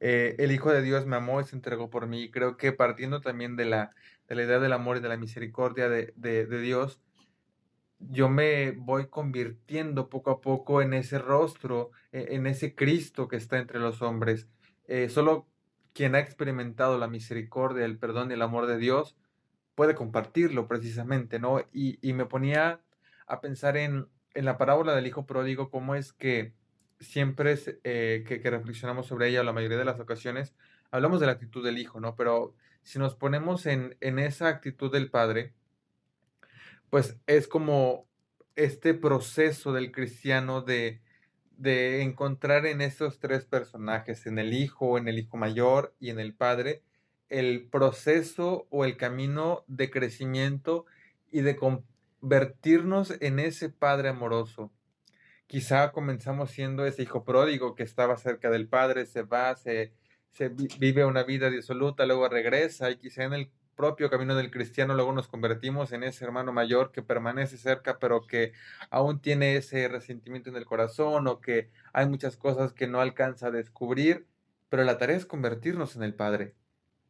Eh, 0.00 0.36
el 0.38 0.52
Hijo 0.52 0.72
de 0.72 0.82
Dios 0.82 1.06
me 1.06 1.16
amó 1.16 1.40
y 1.40 1.44
se 1.44 1.56
entregó 1.56 1.90
por 1.90 2.06
mí. 2.06 2.30
Creo 2.30 2.56
que 2.56 2.72
partiendo 2.72 3.20
también 3.20 3.56
de 3.56 3.64
la, 3.64 3.94
de 4.28 4.34
la 4.34 4.42
idea 4.44 4.58
del 4.58 4.72
amor 4.72 4.96
y 4.96 5.00
de 5.00 5.08
la 5.08 5.16
misericordia 5.16 5.88
de, 5.88 6.12
de, 6.16 6.60
Dios, 6.60 7.00
yo 7.98 8.28
me 8.28 8.72
voy 8.72 9.08
convirtiendo 9.08 10.08
poco 10.08 10.30
a 10.30 10.40
poco 10.40 10.82
en 10.82 10.94
ese 10.94 11.18
rostro, 11.18 11.90
e, 12.12 12.34
en 12.34 12.46
ese 12.46 12.74
Cristo 12.74 13.28
que 13.28 13.36
está 13.36 13.58
entre 13.58 13.78
los 13.80 14.02
hombres. 14.02 14.48
Eh, 14.86 15.08
solo 15.08 15.48
quien 15.92 16.14
ha 16.14 16.20
experimentado 16.20 16.98
la 16.98 17.08
misericordia, 17.08 17.84
el 17.84 17.98
perdón 17.98 18.30
y 18.30 18.34
el 18.34 18.42
amor 18.42 18.66
de 18.66 18.78
Dios 18.78 19.16
puede 19.74 19.94
compartirlo 19.94 20.68
precisamente, 20.68 21.38
¿no? 21.38 21.60
Y, 21.72 21.98
y 22.06 22.12
me 22.12 22.26
ponía 22.26 22.80
a 23.26 23.40
pensar 23.40 23.76
en, 23.76 24.08
en, 24.34 24.44
la 24.44 24.58
parábola 24.58 24.94
del 24.94 25.06
Hijo 25.06 25.26
Pródigo, 25.26 25.70
cómo 25.70 25.94
es 25.94 26.12
que 26.12 26.54
siempre 27.00 27.58
eh, 27.84 28.24
que, 28.26 28.40
que, 28.40 28.50
reflexionamos 28.50 29.06
sobre 29.06 29.28
ella, 29.28 29.42
la 29.42 29.52
mayoría 29.52 29.78
de 29.78 29.84
las 29.84 30.00
ocasiones, 30.00 30.54
hablamos 30.90 31.20
de 31.20 31.26
la 31.26 31.32
actitud 31.32 31.64
del 31.64 31.78
Hijo, 31.78 32.00
¿no? 32.00 32.16
Pero 32.16 32.54
si 32.84 32.98
nos 32.98 33.16
ponemos 33.16 33.66
en, 33.66 33.96
en 34.00 34.18
esa 34.18 34.48
actitud 34.48 34.92
del 34.92 35.10
Padre, 35.10 35.52
pues 36.90 37.16
es 37.26 37.48
como 37.48 38.06
este 38.54 38.94
proceso 38.94 39.72
del 39.72 39.90
cristiano 39.90 40.62
de, 40.62 41.00
de 41.56 42.02
encontrar 42.02 42.66
en 42.66 42.80
estos 42.80 43.18
tres 43.18 43.46
personajes, 43.46 44.26
en 44.26 44.38
el 44.38 44.52
Hijo, 44.52 44.98
en 44.98 45.08
el 45.08 45.18
Hijo 45.18 45.36
Mayor 45.36 45.94
y 45.98 46.10
en 46.10 46.20
el 46.20 46.34
Padre, 46.34 46.82
el 47.28 47.66
proceso 47.68 48.66
o 48.70 48.84
el 48.84 48.96
camino 48.96 49.64
de 49.66 49.90
crecimiento 49.90 50.86
y 51.32 51.40
de 51.40 51.56
convertirnos 51.56 53.14
en 53.20 53.40
ese 53.40 53.70
Padre 53.70 54.10
amoroso. 54.10 54.70
Quizá 55.46 55.90
comenzamos 55.92 56.50
siendo 56.50 56.86
ese 56.86 57.02
hijo 57.02 57.24
pródigo 57.24 57.74
que 57.74 57.82
estaba 57.82 58.16
cerca 58.16 58.50
del 58.50 58.68
Padre, 58.68 59.06
se 59.06 59.22
va, 59.22 59.56
se, 59.56 59.92
se 60.34 60.48
vive 60.48 61.04
una 61.04 61.22
vida 61.22 61.48
disoluta, 61.48 62.06
luego 62.06 62.28
regresa 62.28 62.90
y 62.90 62.96
quizá 62.96 63.24
en 63.24 63.32
el 63.34 63.50
propio 63.76 64.10
camino 64.10 64.34
del 64.34 64.50
cristiano, 64.50 64.94
luego 64.94 65.12
nos 65.12 65.28
convertimos 65.28 65.92
en 65.92 66.02
ese 66.04 66.24
hermano 66.24 66.52
mayor 66.52 66.92
que 66.92 67.02
permanece 67.02 67.56
cerca, 67.56 67.98
pero 67.98 68.26
que 68.26 68.52
aún 68.90 69.20
tiene 69.20 69.56
ese 69.56 69.88
resentimiento 69.88 70.50
en 70.50 70.56
el 70.56 70.64
corazón 70.64 71.26
o 71.28 71.40
que 71.40 71.70
hay 71.92 72.06
muchas 72.06 72.36
cosas 72.36 72.72
que 72.72 72.86
no 72.86 73.00
alcanza 73.00 73.48
a 73.48 73.50
descubrir, 73.50 74.26
pero 74.68 74.84
la 74.84 74.98
tarea 74.98 75.16
es 75.16 75.26
convertirnos 75.26 75.96
en 75.96 76.02
el 76.02 76.14
Padre. 76.14 76.54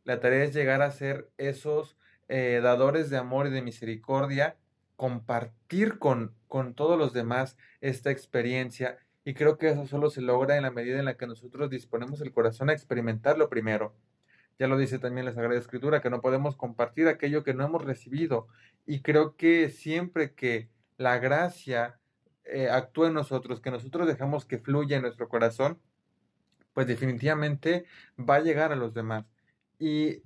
La 0.04 0.20
tarea 0.20 0.44
es 0.44 0.54
llegar 0.54 0.82
a 0.82 0.90
ser 0.90 1.30
esos 1.38 1.96
eh, 2.28 2.60
dadores 2.62 3.10
de 3.10 3.16
amor 3.16 3.46
y 3.46 3.50
de 3.50 3.62
misericordia, 3.62 4.56
compartir 4.96 5.98
con, 5.98 6.34
con 6.46 6.74
todos 6.74 6.98
los 6.98 7.12
demás 7.12 7.56
esta 7.80 8.10
experiencia 8.10 8.98
y 9.24 9.34
creo 9.34 9.58
que 9.58 9.70
eso 9.70 9.86
solo 9.86 10.10
se 10.10 10.20
logra 10.20 10.56
en 10.56 10.62
la 10.62 10.70
medida 10.70 10.98
en 10.98 11.04
la 11.06 11.16
que 11.16 11.26
nosotros 11.26 11.70
disponemos 11.70 12.20
el 12.20 12.32
corazón 12.32 12.70
a 12.70 12.72
experimentarlo 12.72 13.48
primero 13.48 13.94
ya 14.58 14.68
lo 14.68 14.76
dice 14.76 14.98
también 14.98 15.26
la 15.26 15.32
Sagrada 15.32 15.58
Escritura, 15.58 16.00
que 16.00 16.10
no 16.10 16.20
podemos 16.20 16.56
compartir 16.56 17.08
aquello 17.08 17.42
que 17.42 17.54
no 17.54 17.64
hemos 17.64 17.84
recibido. 17.84 18.46
Y 18.86 19.00
creo 19.00 19.36
que 19.36 19.68
siempre 19.70 20.32
que 20.34 20.68
la 20.96 21.18
gracia 21.18 21.98
eh, 22.44 22.68
actúa 22.70 23.08
en 23.08 23.14
nosotros, 23.14 23.60
que 23.60 23.70
nosotros 23.70 24.06
dejamos 24.06 24.44
que 24.44 24.58
fluya 24.58 24.96
en 24.96 25.02
nuestro 25.02 25.28
corazón, 25.28 25.80
pues 26.72 26.86
definitivamente 26.86 27.84
va 28.18 28.36
a 28.36 28.40
llegar 28.40 28.72
a 28.72 28.76
los 28.76 28.94
demás. 28.94 29.24
Y 29.78 30.22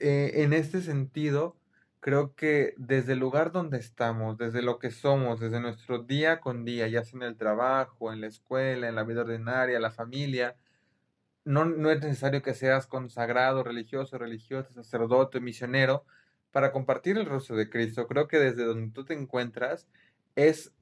eh, 0.00 0.32
en 0.42 0.52
este 0.52 0.80
sentido, 0.80 1.56
creo 2.02 2.34
que 2.34 2.74
desde 2.78 3.12
el 3.12 3.20
lugar 3.20 3.52
donde 3.52 3.78
estamos, 3.78 4.36
desde 4.36 4.60
lo 4.60 4.80
que 4.80 4.90
somos, 4.90 5.38
desde 5.38 5.60
nuestro 5.60 6.00
día 6.02 6.40
con 6.40 6.64
día, 6.64 6.88
ya 6.88 7.04
sea 7.04 7.18
en 7.18 7.22
el 7.22 7.36
trabajo, 7.36 8.12
en 8.12 8.20
la 8.20 8.26
escuela, 8.26 8.88
en 8.88 8.96
la 8.96 9.04
vida 9.04 9.20
ordinaria, 9.20 9.78
la 9.78 9.92
familia, 9.92 10.56
no, 11.44 11.64
no 11.64 11.92
es 11.92 12.00
necesario 12.02 12.42
que 12.42 12.54
seas 12.54 12.88
consagrado, 12.88 13.62
religioso, 13.62 14.18
religioso, 14.18 14.72
sacerdote, 14.72 15.38
misionero, 15.38 16.04
para 16.50 16.72
compartir 16.72 17.18
el 17.18 17.26
rostro 17.26 17.54
de 17.56 17.70
Cristo. 17.70 18.08
Creo 18.08 18.26
que 18.26 18.40
desde 18.40 18.64
donde 18.64 18.92
tú 18.92 19.04
te 19.04 19.14
encuentras 19.14 19.86
es 20.34 20.72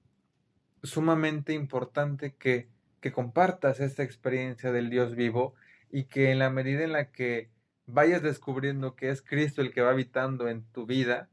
sumamente 0.83 1.53
importante 1.53 2.35
que, 2.35 2.71
que 3.03 3.13
compartas 3.13 3.81
esta 3.81 4.03
experiencia 4.05 4.73
del 4.73 4.89
Dios 4.89 5.15
vivo 5.17 5.55
y 5.93 6.05
que 6.05 6.31
en 6.31 6.39
la 6.39 6.49
medida 6.49 6.83
en 6.83 6.93
la 6.93 7.13
que 7.13 7.51
vayas 7.93 8.23
descubriendo 8.23 8.97
que 8.97 9.11
es 9.11 9.23
Cristo 9.23 9.63
el 9.63 9.73
que 9.73 9.83
va 9.83 9.91
habitando 9.91 10.49
en 10.49 10.65
tu 10.73 10.87
vida, 10.87 11.29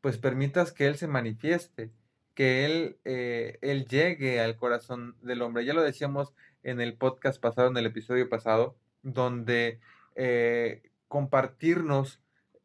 pues 0.00 0.18
permitas 0.18 0.72
que 0.72 0.86
Él 0.86 0.96
se 0.96 1.08
manifieste, 1.08 1.90
que 2.34 2.64
Él, 2.64 2.98
eh, 3.04 3.58
Él 3.62 3.86
llegue 3.86 4.40
al 4.40 4.56
corazón 4.56 5.16
del 5.22 5.42
hombre. 5.42 5.64
Ya 5.64 5.74
lo 5.74 5.82
decíamos 5.82 6.34
en 6.62 6.80
el 6.80 6.94
podcast 6.94 7.40
pasado, 7.40 7.68
en 7.68 7.76
el 7.76 7.86
episodio 7.86 8.28
pasado, 8.28 8.76
donde 9.02 9.80
eh, 10.14 10.82
compartirnos 11.08 12.20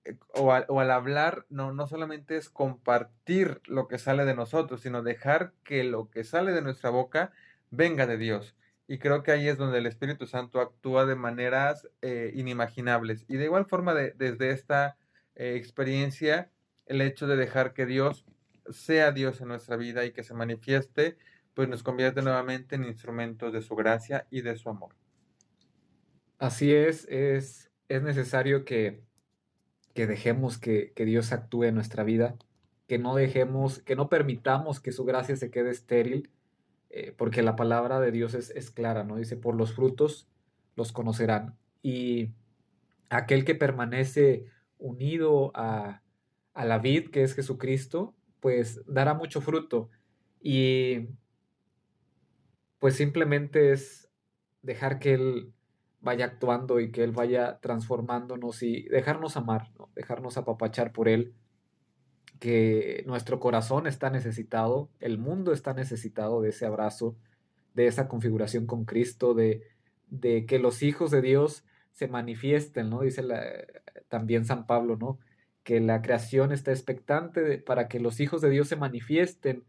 eh, 0.05 0.17
o, 0.35 0.51
al, 0.51 0.65
o, 0.67 0.79
al, 0.79 0.91
hablar 0.91 1.45
no, 1.49 1.71
no 1.73 1.87
solamente 1.87 2.37
es 2.37 2.49
compartir 2.49 3.61
lo 3.65 3.87
que 3.87 3.97
sale 3.97 4.25
de 4.25 4.35
nosotros, 4.35 4.81
sino 4.81 5.01
dejar 5.01 5.53
que 5.63 5.83
lo 5.83 6.09
que 6.09 6.23
sale 6.23 6.51
de 6.51 6.61
nuestra 6.61 6.89
boca 6.89 7.31
venga 7.71 8.05
de 8.05 8.17
Dios. 8.17 8.55
Y 8.87 8.97
creo 8.97 9.23
que 9.23 9.31
ahí 9.31 9.47
es 9.47 9.57
donde 9.57 9.77
el 9.77 9.85
Espíritu 9.85 10.27
Santo 10.27 10.59
actúa 10.59 11.05
de 11.05 11.15
maneras 11.15 11.87
eh, 12.01 12.31
inimaginables. 12.35 13.25
Y 13.27 13.37
de 13.37 13.45
igual 13.45 13.65
forma, 13.65 13.93
de, 13.93 14.11
desde 14.11 14.51
esta 14.51 14.97
eh, 15.35 15.55
experiencia, 15.55 16.51
el 16.85 17.01
hecho 17.01 17.27
de 17.27 17.37
dejar 17.37 17.73
que 17.73 17.85
Dios 17.85 18.25
sea 18.69 19.11
Dios 19.11 19.41
en 19.41 19.47
nuestra 19.47 19.77
vida 19.77 20.05
y 20.05 20.11
que 20.11 20.23
se 20.23 20.33
manifieste 20.33 21.17
pues 21.53 21.69
nos 21.69 21.83
convierte 21.83 22.21
nuevamente 22.21 22.75
en 22.75 22.83
instrumentos 22.83 23.53
de 23.53 23.61
su 23.61 23.75
gracia 23.75 24.27
y 24.29 24.41
de 24.41 24.55
su 24.55 24.69
amor. 24.69 24.95
Así 26.39 26.73
es, 26.73 27.07
es, 27.09 27.71
es 27.89 28.01
necesario 28.01 28.65
que, 28.65 29.01
que 29.93 30.07
dejemos 30.07 30.57
que, 30.57 30.91
que, 30.95 31.05
Dios 31.05 31.31
actúe 31.31 31.65
en 31.65 31.75
nuestra 31.75 32.03
vida, 32.03 32.35
que 32.87 32.97
no 32.97 33.15
dejemos, 33.15 33.79
que 33.79 33.95
no 33.95 34.09
permitamos 34.09 34.79
que 34.79 34.91
su 34.91 35.05
gracia 35.05 35.35
se 35.35 35.51
quede 35.51 35.69
estéril, 35.69 36.31
eh, 36.95 37.11
porque 37.17 37.41
la 37.41 37.55
palabra 37.55 37.99
de 37.99 38.11
Dios 38.11 38.35
es, 38.35 38.51
es 38.51 38.69
clara, 38.69 39.03
¿no? 39.03 39.15
Dice, 39.15 39.35
por 39.35 39.55
los 39.55 39.73
frutos 39.73 40.27
los 40.75 40.91
conocerán. 40.91 41.57
Y 41.81 42.29
aquel 43.09 43.45
que 43.45 43.55
permanece 43.55 44.45
unido 44.77 45.51
a, 45.55 46.03
a 46.53 46.65
la 46.65 46.77
vid, 46.77 47.09
que 47.09 47.23
es 47.23 47.33
Jesucristo, 47.33 48.13
pues 48.39 48.83
dará 48.85 49.15
mucho 49.15 49.41
fruto. 49.41 49.89
Y 50.39 51.07
pues 52.77 52.95
simplemente 52.95 53.71
es 53.71 54.07
dejar 54.61 54.99
que 54.99 55.15
Él 55.15 55.51
vaya 55.99 56.25
actuando 56.25 56.79
y 56.79 56.91
que 56.91 57.03
Él 57.03 57.11
vaya 57.11 57.59
transformándonos 57.59 58.61
y 58.61 58.83
dejarnos 58.83 59.35
amar, 59.35 59.71
dejarnos 59.95 60.37
apapachar 60.37 60.91
por 60.91 61.09
Él, 61.09 61.33
que 62.43 63.05
nuestro 63.07 63.39
corazón 63.39 63.87
está 63.87 64.09
necesitado, 64.09 64.89
el 64.99 65.17
mundo 65.17 65.53
está 65.53 65.73
necesitado 65.73 66.41
de 66.41 66.49
ese 66.49 66.65
abrazo, 66.65 67.15
de 67.73 67.87
esa 67.87 68.09
configuración 68.09 68.65
con 68.65 68.83
Cristo, 68.83 69.33
de, 69.33 69.63
de 70.09 70.45
que 70.45 70.59
los 70.59 70.83
hijos 70.83 71.09
de 71.09 71.21
Dios 71.21 71.63
se 71.93 72.09
manifiesten, 72.09 72.89
¿no? 72.89 72.99
Dice 72.99 73.23
también 74.09 74.43
San 74.43 74.67
Pablo, 74.67 74.97
¿no? 74.97 75.19
Que 75.63 75.79
la 75.79 76.01
creación 76.01 76.51
está 76.51 76.71
expectante 76.71 77.59
para 77.59 77.87
que 77.87 78.01
los 78.01 78.19
hijos 78.19 78.41
de 78.41 78.49
Dios 78.49 78.67
se 78.67 78.75
manifiesten 78.75 79.63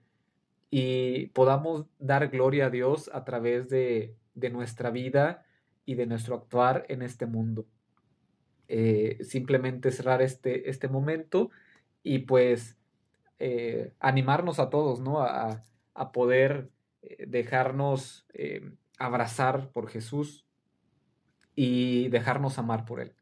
y 0.69 1.27
podamos 1.27 1.87
dar 2.01 2.27
gloria 2.27 2.67
a 2.67 2.71
Dios 2.71 3.09
a 3.15 3.23
través 3.25 3.69
de, 3.69 4.17
de 4.35 4.51
nuestra 4.51 4.91
vida 4.91 5.47
y 5.87 5.95
de 5.95 6.07
nuestro 6.07 6.35
actuar 6.35 6.87
en 6.89 7.03
este 7.03 7.27
mundo. 7.27 7.67
Eh, 8.67 9.19
simplemente 9.23 9.93
cerrar 9.93 10.23
este, 10.23 10.69
este 10.69 10.89
momento 10.89 11.53
y 12.05 12.21
pues 12.21 12.77
eh, 13.41 13.93
animarnos 13.99 14.61
a 14.61 14.71
todos, 14.71 15.01
¿no? 15.01 15.21
A, 15.21 15.65
a 15.95 16.13
poder 16.13 16.71
eh, 17.03 17.25
dejarnos 17.27 18.27
abrazar 18.99 19.71
por 19.71 19.89
Jesús 19.89 20.47
y 21.57 22.09
dejarnos 22.09 22.59
amar 22.59 22.85
por 22.85 23.01
Él. 23.01 23.13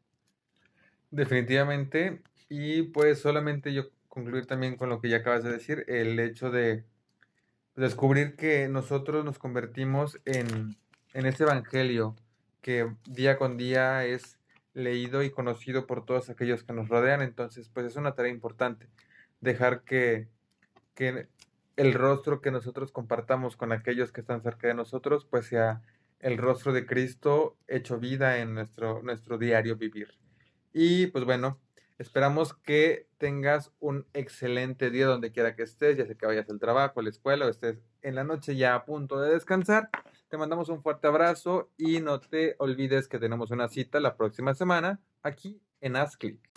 Definitivamente. 1.09 2.21
Y 2.49 2.83
pues 2.83 3.19
solamente 3.19 3.73
yo 3.73 3.85
concluir 4.13 4.45
también 4.45 4.75
con 4.75 4.89
lo 4.89 5.01
que 5.01 5.09
ya 5.09 5.17
acabas 5.17 5.43
de 5.43 5.51
decir, 5.51 5.85
el 5.87 6.19
hecho 6.19 6.51
de 6.51 6.83
descubrir 7.75 8.35
que 8.35 8.67
nosotros 8.67 9.25
nos 9.25 9.39
convertimos 9.39 10.19
en, 10.25 10.75
en 11.13 11.25
este 11.25 11.45
evangelio 11.45 12.15
que 12.61 12.93
día 13.05 13.37
con 13.37 13.57
día 13.57 14.05
es 14.05 14.37
leído 14.73 15.23
y 15.23 15.31
conocido 15.31 15.85
por 15.87 16.05
todos 16.05 16.29
aquellos 16.29 16.63
que 16.63 16.73
nos 16.73 16.89
rodean. 16.89 17.21
Entonces, 17.21 17.69
pues 17.69 17.85
es 17.85 17.95
una 17.95 18.15
tarea 18.15 18.31
importante 18.31 18.87
dejar 19.41 19.83
que, 19.83 20.27
que 20.95 21.27
el 21.75 21.93
rostro 21.93 22.41
que 22.41 22.51
nosotros 22.51 22.91
compartamos 22.91 23.57
con 23.57 23.71
aquellos 23.71 24.11
que 24.11 24.21
están 24.21 24.41
cerca 24.41 24.67
de 24.67 24.73
nosotros, 24.73 25.25
pues 25.29 25.47
sea 25.47 25.81
el 26.19 26.37
rostro 26.37 26.71
de 26.71 26.85
Cristo 26.85 27.57
hecho 27.67 27.99
vida 27.99 28.39
en 28.39 28.53
nuestro, 28.53 29.01
nuestro 29.03 29.37
diario 29.37 29.75
vivir. 29.75 30.17
Y 30.71 31.07
pues 31.07 31.25
bueno, 31.25 31.59
esperamos 31.97 32.53
que 32.53 33.07
tengas 33.17 33.71
un 33.79 34.05
excelente 34.13 34.89
día 34.89 35.07
donde 35.07 35.31
quiera 35.31 35.55
que 35.55 35.63
estés, 35.63 35.97
ya 35.97 36.05
sea 36.05 36.15
que 36.15 36.25
vayas 36.25 36.49
al 36.49 36.59
trabajo, 36.59 36.99
a 36.99 37.03
la 37.03 37.09
escuela 37.09 37.45
o 37.45 37.49
estés 37.49 37.81
en 38.01 38.15
la 38.15 38.23
noche 38.23 38.55
ya 38.55 38.75
a 38.75 38.85
punto 38.85 39.19
de 39.19 39.33
descansar. 39.33 39.89
Te 40.33 40.37
mandamos 40.39 40.69
un 40.69 40.81
fuerte 40.81 41.05
abrazo 41.05 41.69
y 41.77 41.99
no 41.99 42.19
te 42.19 42.55
olvides 42.57 43.07
que 43.07 43.19
tenemos 43.19 43.51
una 43.51 43.67
cita 43.67 43.99
la 43.99 44.17
próxima 44.17 44.55
semana 44.55 44.99
aquí 45.21 45.61
en 45.79 45.95
AskClick. 45.95 46.52